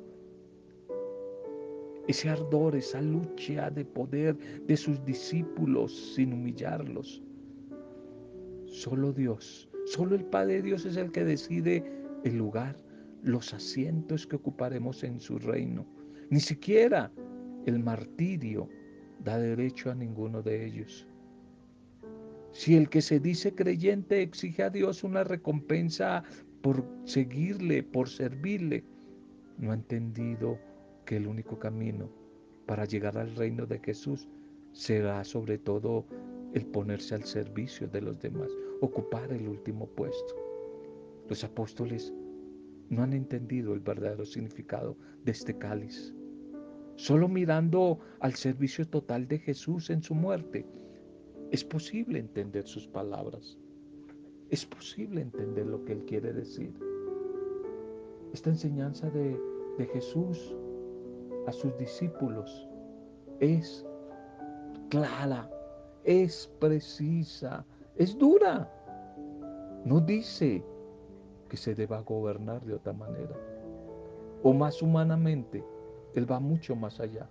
ese 2.11 2.29
ardor, 2.29 2.75
esa 2.75 3.01
lucha 3.01 3.71
de 3.71 3.85
poder 3.85 4.37
de 4.67 4.77
sus 4.77 5.03
discípulos 5.05 6.15
sin 6.15 6.33
humillarlos. 6.33 7.23
Solo 8.67 9.13
Dios, 9.13 9.69
solo 9.87 10.17
el 10.17 10.25
Padre 10.25 10.55
de 10.55 10.63
Dios 10.63 10.85
es 10.87 10.97
el 10.97 11.13
que 11.13 11.25
decide 11.25 11.85
el 12.25 12.37
lugar, 12.37 12.77
los 13.23 13.55
asientos 13.55 14.27
que 14.27 14.37
ocuparemos 14.37 15.05
en 15.05 15.21
su 15.21 15.39
reino. 15.39 15.87
Ni 16.31 16.41
siquiera 16.41 17.13
el 17.67 17.79
martirio 17.79 18.69
da 19.23 19.39
derecho 19.39 19.91
a 19.91 19.95
ninguno 19.95 20.43
de 20.43 20.67
ellos. 20.67 21.07
Si 22.53 22.77
el 22.77 22.89
que 22.89 23.03
se 23.03 23.21
dice 23.21 23.55
creyente 23.55 24.23
exige 24.23 24.65
a 24.65 24.71
Dios 24.71 25.05
una 25.05 25.23
recompensa 25.23 26.25
por 26.61 26.85
seguirle, 27.05 27.85
por 27.85 28.09
servirle, 28.09 28.83
no 29.59 29.71
ha 29.71 29.75
entendido 29.75 30.59
que 31.05 31.17
el 31.17 31.27
único 31.27 31.59
camino 31.59 32.09
para 32.67 32.85
llegar 32.85 33.19
al 33.19 33.35
reino 33.35 33.67
de 33.67 33.79
Jesús 33.79 34.29
será 34.73 35.25
sobre 35.25 35.59
todo 35.59 36.07
el 36.55 36.67
ponerse 36.67 37.15
al 37.15 37.25
servicio 37.25 37.89
de 37.89 38.01
los 38.01 38.21
demás, 38.21 38.51
ocupar 38.81 39.33
el 39.33 39.49
último 39.49 39.87
puesto. 39.87 40.35
Los 41.29 41.45
apóstoles 41.45 42.13
no 42.89 43.03
han 43.03 43.13
entendido 43.13 43.73
el 43.73 43.81
verdadero 43.81 44.25
significado 44.25 44.97
de 45.25 45.33
este 45.33 45.57
cáliz 45.57 46.13
solo 47.01 47.29
mirando 47.29 47.99
al 48.19 48.35
servicio 48.35 48.87
total 48.87 49.27
de 49.27 49.39
Jesús 49.39 49.89
en 49.89 50.03
su 50.03 50.15
muerte. 50.15 50.67
Es 51.51 51.65
posible 51.65 52.19
entender 52.19 52.67
sus 52.67 52.87
palabras. 52.87 53.57
Es 54.51 54.67
posible 54.67 55.23
entender 55.23 55.67
lo 55.67 55.83
que 55.87 55.93
Él 55.93 56.05
quiere 56.05 56.35
decir. 56.35 56.75
Esta 58.35 58.51
enseñanza 58.51 59.09
de, 59.09 59.41
de 59.79 59.87
Jesús 59.87 60.55
a 61.51 61.53
sus 61.53 61.77
discípulos 61.79 62.69
es 63.41 63.85
clara, 64.89 65.51
es 66.05 66.49
precisa, 66.61 67.65
es 67.97 68.17
dura. 68.17 68.71
No 69.85 70.01
dice 70.01 70.65
que 71.49 71.57
se 71.57 71.75
deba 71.75 72.03
gobernar 72.03 72.65
de 72.65 72.75
otra 72.75 72.93
manera. 72.93 73.37
O 74.45 74.53
más 74.53 74.81
humanamente, 74.81 75.65
Él 76.15 76.31
va 76.31 76.39
mucho 76.39 76.77
más 76.77 77.01
allá. 77.01 77.29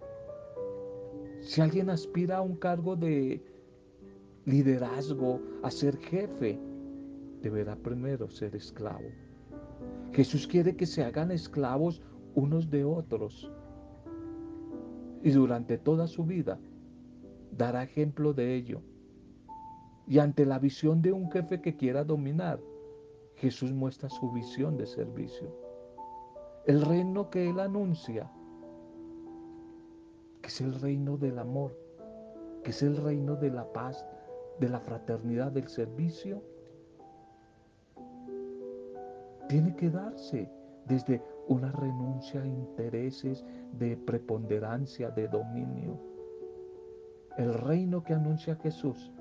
Si 1.40 1.62
alguien 1.62 1.90
aspira 1.90 2.38
a 2.38 2.42
un 2.42 2.58
cargo 2.58 2.98
de 2.98 3.42
liderazgo, 4.46 5.40
a 5.64 5.72
ser 5.72 5.96
jefe, 5.98 6.60
deberá 7.42 7.78
primero 7.78 8.30
ser 8.30 8.54
esclavo. 8.54 9.10
Jesús 10.12 10.46
quiere 10.46 10.76
que 10.76 10.86
se 10.86 11.06
hagan 11.06 11.32
esclavos 11.32 12.02
unos 12.36 12.70
de 12.70 12.84
otros. 12.84 13.50
Y 15.22 15.32
durante 15.32 15.78
toda 15.78 16.08
su 16.08 16.24
vida 16.24 16.60
dará 17.52 17.84
ejemplo 17.84 18.34
de 18.34 18.56
ello. 18.56 18.82
Y 20.08 20.20
ante 20.20 20.46
la 20.46 20.60
visión 20.60 21.02
de 21.02 21.12
un 21.12 21.30
jefe 21.32 21.62
que 21.62 21.76
quiera 21.76 22.04
dominar, 22.04 22.60
Jesús 23.36 23.72
muestra 23.72 24.10
su 24.10 24.32
visión 24.32 24.78
de 24.78 24.86
servicio. 24.86 25.54
El 26.66 26.82
reino 26.82 27.30
que 27.30 27.50
Él 27.50 27.60
anuncia, 27.60 28.30
que 30.42 30.48
es 30.48 30.62
el 30.62 30.80
reino 30.80 31.18
del 31.18 31.40
amor, 31.40 31.78
que 32.64 32.72
es 32.72 32.82
el 32.82 32.98
reino 32.98 33.36
de 33.36 33.52
la 33.52 33.72
paz, 33.72 34.06
de 34.60 34.70
la 34.70 34.80
fraternidad, 34.80 35.52
del 35.52 35.68
servicio, 35.68 36.44
tiene 39.48 39.76
que 39.76 39.90
darse 39.90 40.50
desde 40.90 41.22
una 41.48 41.72
renuncia 41.72 42.42
a 42.42 42.48
intereses 42.48 43.46
de 43.74 43.96
preponderancia, 43.96 45.12
de 45.12 45.28
dominio. 45.28 45.98
El 47.38 47.54
reino 47.54 48.04
que 48.04 48.14
anuncia 48.14 48.56
Jesús 48.56 49.12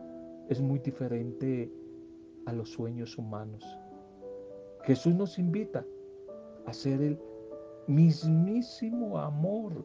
es 0.49 0.61
muy 0.61 0.79
diferente 0.79 1.71
a 2.47 2.53
los 2.53 2.71
sueños 2.71 3.17
humanos. 3.19 3.65
Jesús 4.85 5.15
nos 5.15 5.39
invita 5.39 5.85
a 6.67 6.73
ser 6.73 7.03
el 7.03 7.19
mismísimo 7.87 9.19
amor 9.19 9.85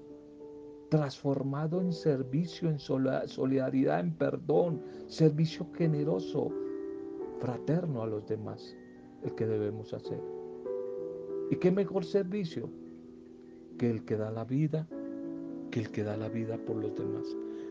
transformado 0.89 1.81
en 1.81 1.91
servicio, 1.91 2.69
en 2.69 2.79
solidaridad, 2.79 3.99
en 3.99 4.15
perdón, 4.15 4.81
servicio 5.07 5.67
generoso, 5.73 6.51
fraterno 7.39 8.03
a 8.03 8.07
los 8.07 8.25
demás, 8.27 8.75
el 9.23 9.33
que 9.35 9.45
debemos 9.45 9.93
hacer. 9.93 10.42
¿Y 11.49 11.55
qué 11.57 11.71
mejor 11.71 12.05
servicio 12.05 12.69
que 13.77 13.89
el 13.89 14.05
que 14.05 14.17
da 14.17 14.31
la 14.31 14.45
vida, 14.45 14.87
que 15.71 15.79
el 15.79 15.91
que 15.91 16.03
da 16.03 16.17
la 16.17 16.29
vida 16.29 16.57
por 16.57 16.77
los 16.77 16.95
demás? 16.95 17.25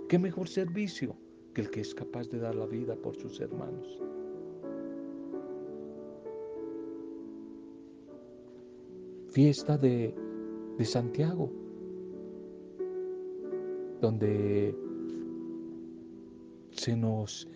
¿Qué 0.09 0.19
mejor 0.19 0.49
servicio 0.49 1.17
que 1.55 1.63
el 1.63 1.71
que 1.71 1.81
es 1.81 1.95
capaz 1.95 2.29
de 2.29 2.39
dar 2.39 2.55
la 2.55 2.67
vida 2.67 2.95
por 2.97 3.17
sus 3.17 3.41
hermanos? 3.41 3.99
Fiesta 9.31 9.79
de, 9.79 10.15
de 10.77 10.85
Santiago, 10.85 11.51
donde 14.01 14.77
se 16.73 16.97
nos 16.97 17.49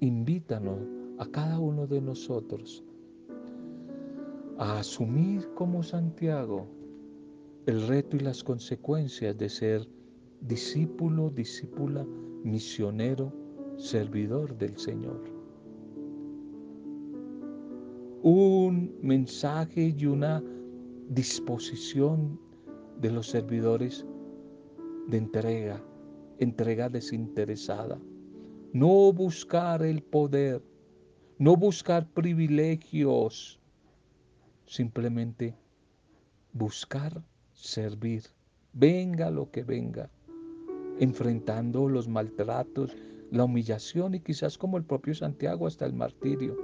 invita 0.00 0.62
a 1.18 1.26
cada 1.26 1.58
uno 1.58 1.86
de 1.86 2.00
nosotros 2.00 2.84
a 4.58 4.80
asumir 4.80 5.48
como 5.54 5.82
Santiago 5.82 6.66
el 7.66 7.86
reto 7.86 8.16
y 8.16 8.20
las 8.20 8.42
consecuencias 8.42 9.36
de 9.38 9.48
ser 9.48 9.88
discípulo, 10.40 11.30
discípula, 11.30 12.04
misionero, 12.42 13.32
servidor 13.76 14.56
del 14.56 14.76
Señor. 14.76 15.22
Un 18.22 18.98
mensaje 19.02 19.94
y 19.96 20.06
una 20.06 20.42
disposición 21.08 22.40
de 23.00 23.12
los 23.12 23.28
servidores 23.28 24.04
de 25.06 25.18
entrega, 25.18 25.80
entrega 26.38 26.88
desinteresada. 26.88 28.00
No 28.72 29.12
buscar 29.12 29.82
el 29.82 30.02
poder, 30.02 30.62
no 31.38 31.56
buscar 31.56 32.10
privilegios, 32.12 33.57
simplemente 34.68 35.56
buscar 36.52 37.22
servir, 37.52 38.22
venga 38.72 39.30
lo 39.30 39.50
que 39.50 39.64
venga 39.64 40.10
enfrentando 41.00 41.88
los 41.88 42.08
maltratos, 42.08 42.96
la 43.30 43.44
humillación 43.44 44.14
y 44.14 44.20
quizás 44.20 44.58
como 44.58 44.76
el 44.76 44.84
propio 44.84 45.14
Santiago 45.14 45.66
hasta 45.66 45.86
el 45.86 45.94
martirio. 45.94 46.56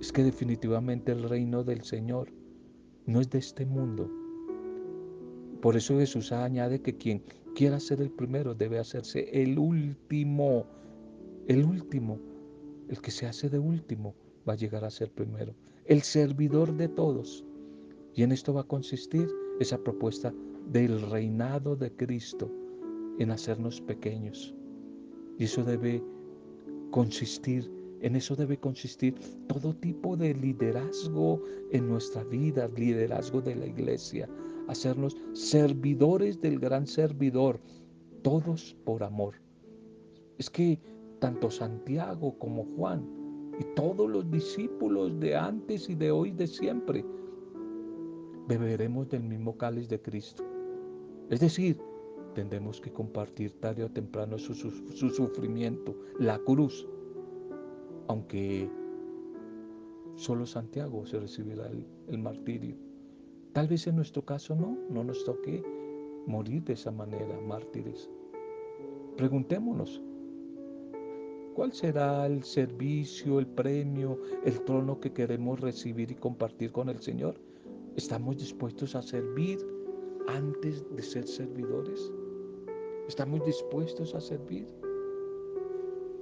Es 0.00 0.12
que 0.12 0.22
definitivamente 0.22 1.12
el 1.12 1.28
reino 1.28 1.64
del 1.64 1.82
Señor 1.82 2.32
no 3.06 3.20
es 3.20 3.28
de 3.30 3.38
este 3.38 3.66
mundo. 3.66 4.10
Por 5.60 5.76
eso 5.76 5.98
Jesús 5.98 6.30
añade 6.30 6.80
que 6.80 6.96
quien 6.96 7.22
quiera 7.54 7.80
ser 7.80 8.00
el 8.00 8.10
primero 8.10 8.54
debe 8.54 8.78
hacerse 8.78 9.28
el 9.32 9.58
último. 9.58 10.66
El 11.48 11.64
último, 11.64 12.20
el 12.88 13.00
que 13.00 13.10
se 13.10 13.26
hace 13.26 13.48
de 13.48 13.58
último, 13.58 14.14
va 14.46 14.54
a 14.54 14.56
llegar 14.56 14.84
a 14.84 14.90
ser 14.90 15.10
primero. 15.10 15.54
El 15.84 16.02
servidor 16.02 16.76
de 16.76 16.88
todos. 16.88 17.44
Y 18.14 18.22
en 18.22 18.32
esto 18.32 18.52
va 18.52 18.62
a 18.62 18.64
consistir 18.64 19.28
esa 19.60 19.78
propuesta 19.78 20.32
del 20.70 21.00
reinado 21.10 21.76
de 21.76 21.90
Cristo 21.94 22.50
en 23.18 23.30
hacernos 23.30 23.80
pequeños. 23.80 24.54
Y 25.38 25.44
eso 25.44 25.64
debe 25.64 26.02
consistir, 26.90 27.70
en 28.00 28.16
eso 28.16 28.36
debe 28.36 28.58
consistir 28.58 29.14
todo 29.46 29.74
tipo 29.74 30.16
de 30.16 30.34
liderazgo 30.34 31.42
en 31.70 31.88
nuestra 31.88 32.24
vida, 32.24 32.68
liderazgo 32.76 33.40
de 33.40 33.56
la 33.56 33.66
iglesia, 33.66 34.28
hacernos 34.68 35.16
servidores 35.32 36.40
del 36.40 36.58
gran 36.58 36.86
servidor, 36.86 37.60
todos 38.22 38.76
por 38.84 39.02
amor. 39.02 39.34
Es 40.38 40.50
que 40.50 40.78
tanto 41.18 41.50
Santiago 41.50 42.38
como 42.38 42.64
Juan 42.76 43.17
y 43.58 43.64
todos 43.74 44.08
los 44.08 44.30
discípulos 44.30 45.18
de 45.18 45.36
antes 45.36 45.88
y 45.88 45.94
de 45.94 46.10
hoy, 46.10 46.30
de 46.30 46.46
siempre, 46.46 47.04
beberemos 48.46 49.08
del 49.08 49.24
mismo 49.24 49.56
cáliz 49.56 49.88
de 49.88 50.00
Cristo. 50.00 50.44
Es 51.28 51.40
decir, 51.40 51.80
tendremos 52.34 52.80
que 52.80 52.92
compartir 52.92 53.52
tarde 53.60 53.84
o 53.84 53.90
temprano 53.90 54.38
su, 54.38 54.54
sufrimiento, 54.54 55.94
la 56.18 56.38
cruz, 56.38 56.86
aunque 58.06 58.70
solo 60.14 60.46
Santiago 60.46 61.04
se 61.04 61.18
recibirá 61.18 61.66
el, 61.66 61.84
el 62.06 62.18
martirio. 62.18 62.76
Tal 63.52 63.66
vez 63.66 63.86
en 63.86 63.96
nuestro 63.96 64.24
caso 64.24 64.54
no, 64.54 64.78
no 64.88 65.04
nos 65.04 65.24
toque 65.24 65.62
morir 66.26 66.62
de 66.62 66.74
esa 66.74 66.90
manera, 66.90 67.40
mártires. 67.40 68.08
Preguntémonos, 69.16 70.00
¿cuál 71.58 71.72
será 71.72 72.24
el 72.24 72.44
servicio, 72.44 73.40
el 73.40 73.48
premio, 73.48 74.20
el 74.44 74.60
trono 74.60 75.00
que 75.00 75.12
queremos 75.12 75.58
recibir 75.58 76.08
y 76.12 76.14
compartir 76.14 76.70
con 76.70 76.88
el 76.88 77.00
Señor? 77.00 77.34
¿Estamos 77.96 78.36
dispuestos 78.36 78.94
a 78.94 79.02
servir 79.02 79.58
antes 80.28 80.84
de 80.94 81.02
ser 81.02 81.26
servidores? 81.26 82.12
¿Estamos 83.08 83.44
dispuestos 83.44 84.14
a 84.14 84.20
servir? 84.20 84.68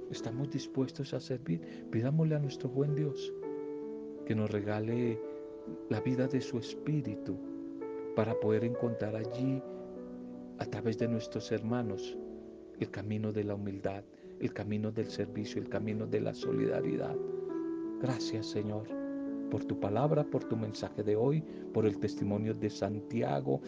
¿Estamos 0.09 0.49
dispuestos 0.49 1.13
a 1.13 1.19
servir? 1.19 1.61
Pidámosle 1.91 2.33
a 2.33 2.39
nuestro 2.39 2.67
buen 2.67 2.95
Dios 2.95 3.31
que 4.25 4.33
nos 4.33 4.49
regale 4.49 5.21
la 5.89 6.01
vida 6.01 6.27
de 6.27 6.41
su 6.41 6.57
Espíritu 6.57 7.37
para 8.15 8.33
poder 8.39 8.63
encontrar 8.63 9.15
allí, 9.15 9.61
a 10.57 10.65
través 10.65 10.97
de 10.97 11.07
nuestros 11.07 11.51
hermanos, 11.51 12.17
el 12.79 12.89
camino 12.89 13.31
de 13.31 13.43
la 13.43 13.53
humildad, 13.53 14.03
el 14.39 14.53
camino 14.53 14.91
del 14.91 15.07
servicio, 15.07 15.61
el 15.61 15.69
camino 15.69 16.05
de 16.05 16.21
la 16.21 16.33
solidaridad. 16.33 17.15
Gracias 18.01 18.47
Señor 18.47 18.87
por 19.49 19.63
tu 19.63 19.79
palabra, 19.79 20.23
por 20.23 20.43
tu 20.43 20.57
mensaje 20.57 21.03
de 21.03 21.15
hoy, 21.15 21.43
por 21.73 21.85
el 21.85 21.97
testimonio 21.99 22.53
de 22.53 22.69
Santiago. 22.69 23.61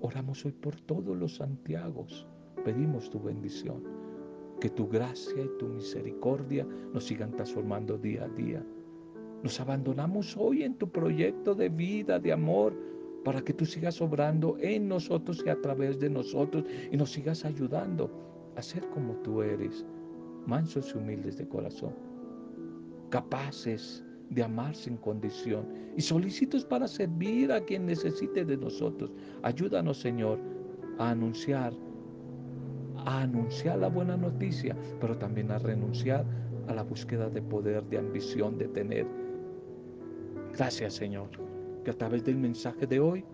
Oramos 0.00 0.44
hoy 0.44 0.52
por 0.52 0.80
todos 0.80 1.16
los 1.16 1.36
Santiagos 1.36 2.26
pedimos 2.66 3.08
tu 3.08 3.20
bendición, 3.20 3.80
que 4.60 4.68
tu 4.68 4.88
gracia 4.88 5.40
y 5.40 5.58
tu 5.60 5.68
misericordia 5.68 6.66
nos 6.92 7.04
sigan 7.04 7.30
transformando 7.30 7.96
día 7.96 8.24
a 8.24 8.28
día. 8.28 8.60
Nos 9.44 9.60
abandonamos 9.60 10.36
hoy 10.36 10.64
en 10.64 10.74
tu 10.74 10.90
proyecto 10.90 11.54
de 11.54 11.68
vida, 11.68 12.18
de 12.18 12.32
amor, 12.32 12.74
para 13.24 13.40
que 13.40 13.52
tú 13.52 13.64
sigas 13.64 14.00
obrando 14.00 14.56
en 14.58 14.88
nosotros 14.88 15.44
y 15.46 15.48
a 15.48 15.60
través 15.60 16.00
de 16.00 16.10
nosotros 16.10 16.64
y 16.90 16.96
nos 16.96 17.12
sigas 17.12 17.44
ayudando 17.44 18.10
a 18.56 18.62
ser 18.62 18.84
como 18.88 19.14
tú 19.18 19.42
eres, 19.42 19.86
mansos 20.46 20.92
y 20.94 20.98
humildes 20.98 21.38
de 21.38 21.48
corazón, 21.48 21.92
capaces 23.10 24.04
de 24.30 24.42
amar 24.42 24.74
sin 24.74 24.96
condición 24.96 25.66
y 25.96 26.02
solicitos 26.02 26.64
para 26.64 26.88
servir 26.88 27.52
a 27.52 27.60
quien 27.60 27.86
necesite 27.86 28.44
de 28.44 28.56
nosotros. 28.56 29.12
Ayúdanos, 29.42 29.98
Señor, 29.98 30.38
a 30.98 31.10
anunciar, 31.10 31.72
a 33.04 33.22
anunciar 33.22 33.78
la 33.78 33.88
buena 33.88 34.16
noticia, 34.16 34.76
pero 35.00 35.16
también 35.16 35.50
a 35.50 35.58
renunciar 35.58 36.24
a 36.68 36.74
la 36.74 36.82
búsqueda 36.82 37.28
de 37.30 37.42
poder, 37.42 37.84
de 37.84 37.98
ambición, 37.98 38.58
de 38.58 38.68
tener. 38.68 39.06
Gracias, 40.52 40.94
Señor, 40.94 41.28
que 41.84 41.90
a 41.90 41.94
través 41.94 42.24
del 42.24 42.36
mensaje 42.36 42.86
de 42.86 42.98
hoy 42.98 43.24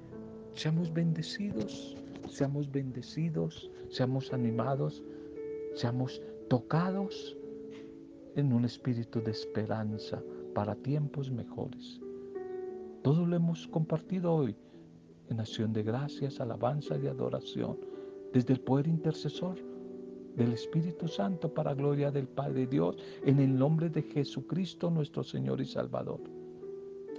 seamos 0.54 0.92
bendecidos, 0.92 1.96
seamos 2.28 2.70
bendecidos, 2.70 3.70
seamos 3.88 4.32
animados, 4.32 5.02
seamos 5.74 6.20
tocados 6.52 7.34
en 8.36 8.52
un 8.52 8.66
espíritu 8.66 9.22
de 9.22 9.30
esperanza 9.30 10.22
para 10.54 10.74
tiempos 10.74 11.30
mejores. 11.30 11.98
Todo 13.02 13.24
lo 13.24 13.36
hemos 13.36 13.66
compartido 13.68 14.34
hoy 14.34 14.54
en 15.30 15.40
acción 15.40 15.72
de 15.72 15.82
gracias, 15.82 16.40
alabanza 16.40 16.98
y 16.98 17.06
adoración, 17.06 17.78
desde 18.34 18.52
el 18.52 18.60
poder 18.60 18.86
intercesor 18.86 19.56
del 20.36 20.52
Espíritu 20.52 21.08
Santo 21.08 21.48
para 21.54 21.72
gloria 21.72 22.10
del 22.10 22.28
Padre 22.28 22.66
Dios, 22.66 22.96
en 23.24 23.40
el 23.40 23.58
nombre 23.58 23.88
de 23.88 24.02
Jesucristo 24.02 24.90
nuestro 24.90 25.24
Señor 25.24 25.58
y 25.62 25.64
Salvador. 25.64 26.20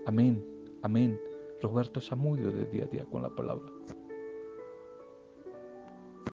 Amén, 0.06 0.46
amén. 0.84 1.20
Roberto 1.60 2.00
Samudio 2.00 2.52
de 2.52 2.66
día 2.66 2.84
a 2.84 2.88
día 2.88 3.06
con 3.06 3.24
la 3.24 3.30
palabra. 3.30 3.66